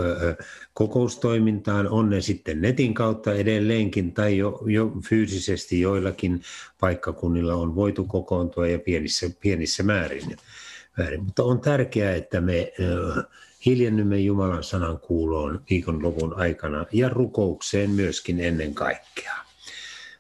kokoustoimintaan, 0.74 1.90
on 1.90 2.10
ne 2.10 2.22
sitten 2.22 2.62
netin 2.62 2.94
kautta 2.94 3.34
edelleenkin 3.34 4.14
tai 4.14 4.38
jo, 4.38 4.62
jo 4.66 4.92
fyysisesti 5.10 5.82
joillakin 5.82 6.42
paikkakunnilla 6.80 7.56
on 7.56 7.76
voitu 7.76 8.04
kokoontua 8.04 8.68
ja 8.68 8.80
pienissä, 8.80 9.30
pienissä 9.40 9.84
määrin. 9.84 10.38
määrin. 10.98 11.24
Mutta 11.24 11.44
on 11.44 11.60
tärkeää, 11.60 12.16
että 12.16 12.42
me 12.42 12.74
hiljennymme 13.66 14.18
Jumalan 14.18 14.64
sanan 14.64 15.00
kuuloon 15.00 15.62
viikonlopun 15.70 16.34
aikana 16.40 16.86
ja 16.92 17.10
rukoukseen 17.10 17.90
myöskin 17.90 18.40
ennen 18.40 18.74
kaikkea. 18.74 19.47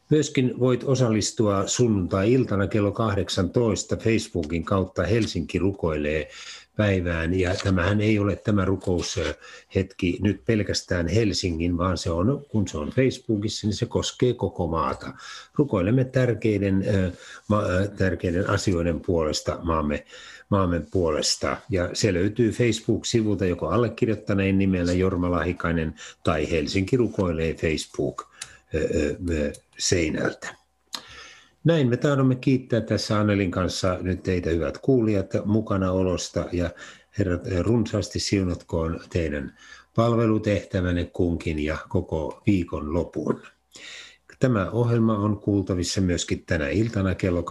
Myöskin 0.10 0.60
voit 0.60 0.84
osallistua 0.84 1.68
sunnuntai-iltana 1.68 2.68
kello 2.68 2.92
18 2.92 3.98
Facebookin 3.98 4.64
kautta 4.66 5.04
Helsinki 5.04 5.60
rukoilee 5.60 6.30
päivään. 6.78 7.40
Ja 7.40 7.56
tämähän 7.64 8.02
ei 8.02 8.20
ole 8.20 8.36
tämä 8.36 8.66
rukoushetki 8.66 10.18
nyt 10.22 10.46
pelkästään 10.46 11.08
Helsingin, 11.08 11.78
vaan 11.78 11.98
se 11.98 12.10
on, 12.12 12.46
kun 12.50 12.68
se 12.68 12.78
on 12.78 12.90
Facebookissa, 12.90 13.68
niin 13.68 13.76
se 13.76 13.86
koskee 13.86 14.34
koko 14.34 14.68
maata. 14.68 15.14
Rukoilemme 15.56 16.06
tärkeiden, 16.06 16.86
tärkeiden 17.98 18.50
asioiden 18.50 19.00
puolesta 19.00 19.60
maamme, 19.64 20.06
maamme 20.50 20.82
puolesta. 20.92 21.58
Ja 21.70 21.90
se 21.94 22.14
löytyy 22.14 22.52
Facebook-sivulta 22.52 23.46
joko 23.46 23.68
allekirjoittaneen 23.68 24.58
nimellä 24.58 24.94
Jorma 24.94 25.32
Lahikainen 25.32 25.96
tai 26.24 26.52
Helsinki 26.52 26.98
rukoilee 26.98 27.56
Facebook-seinältä. 29.78 30.56
Näin 31.64 31.90
me 31.90 31.98
tahdomme 31.98 32.36
kiittää 32.36 32.82
tässä 32.82 33.20
Annelin 33.20 33.52
kanssa 33.52 33.98
nyt 34.02 34.24
teitä 34.24 34.50
hyvät 34.50 34.78
kuulijat 34.78 35.32
mukana 35.46 35.92
olosta 35.92 36.46
ja 36.52 36.70
herrat 37.18 37.42
runsaasti 37.60 38.20
siunatkoon 38.20 39.00
teidän 39.10 39.58
palvelutehtävänne 39.96 41.06
kunkin 41.06 41.60
ja 41.60 41.78
koko 41.90 42.42
viikon 42.46 42.94
lopun. 42.94 43.42
Tämä 44.40 44.70
ohjelma 44.72 45.18
on 45.18 45.40
kuultavissa 45.40 46.02
myöskin 46.02 46.46
tänä 46.46 46.70
iltana 46.70 47.16
kello 47.16 47.42
23-24 47.42 47.46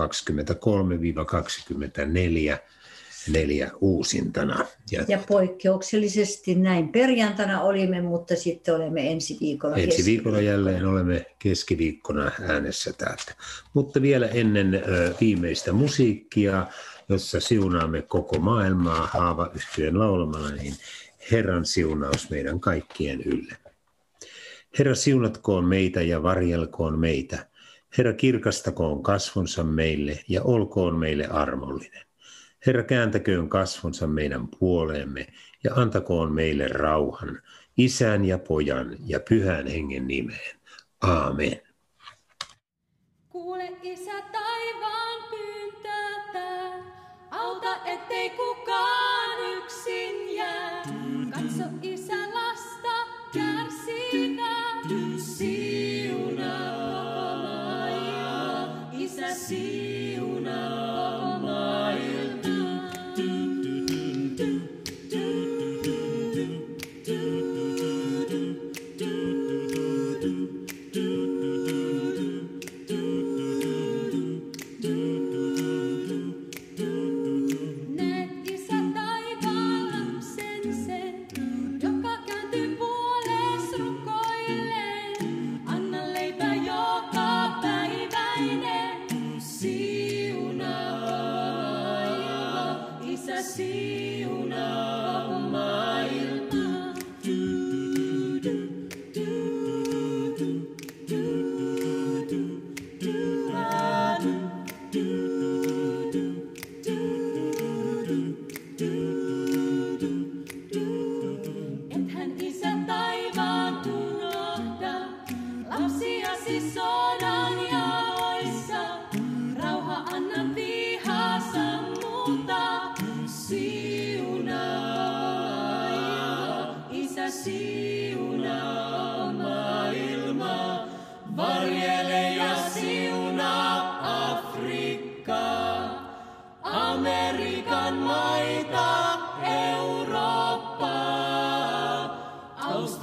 neljä 3.32 3.70
uusintana. 3.80 4.66
Ja, 4.90 5.04
ja 5.08 5.18
poikkeuksellisesti 5.28 6.54
näin 6.54 6.88
perjantana 6.88 7.62
olimme, 7.62 8.00
mutta 8.00 8.36
sitten 8.36 8.74
olemme 8.74 9.12
ensi 9.12 9.36
viikolla 9.40 9.76
Ensi 9.76 10.04
viikolla 10.04 10.40
jälleen 10.40 10.86
olemme 10.86 11.26
keskiviikkona 11.38 12.30
äänessä 12.48 12.92
täältä. 12.92 13.34
Mutta 13.74 14.02
vielä 14.02 14.26
ennen 14.26 14.82
viimeistä 15.20 15.72
musiikkia, 15.72 16.66
jossa 17.08 17.40
siunaamme 17.40 18.02
koko 18.02 18.38
maailmaa 18.38 19.06
haava 19.06 19.50
yhtyeen 19.54 19.98
laulamalla, 19.98 20.50
niin 20.50 20.74
Herran 21.30 21.64
siunaus 21.64 22.30
meidän 22.30 22.60
kaikkien 22.60 23.20
ylle. 23.22 23.56
Herra 24.78 24.94
siunatkoon 24.94 25.64
meitä 25.64 26.02
ja 26.02 26.22
varjelkoon 26.22 26.98
meitä. 26.98 27.46
Herra 27.98 28.12
kirkastakoon 28.12 29.02
kasvonsa 29.02 29.64
meille 29.64 30.24
ja 30.28 30.42
olkoon 30.42 30.98
meille 30.98 31.26
armollinen. 31.26 32.06
Herra 32.66 32.82
kääntäköön 32.82 33.48
kasvonsa 33.48 34.06
meidän 34.06 34.48
puoleemme 34.48 35.26
ja 35.64 35.74
antakoon 35.74 36.32
meille 36.32 36.68
rauhan, 36.68 37.42
isän 37.76 38.24
ja 38.24 38.38
pojan 38.38 38.96
ja 39.06 39.20
pyhän 39.28 39.66
hengen 39.66 40.06
nimeen. 40.06 40.56
Aamen. 41.02 41.60
Kuule 43.28 43.72
isä 43.82 44.22
taivaan 44.32 45.22
pyyntöä, 45.30 46.82
auta 47.30 47.76
ettei 47.84 48.30
kukaan 48.30 49.05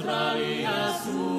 contrarias 0.04 1.02
sua 1.02 1.33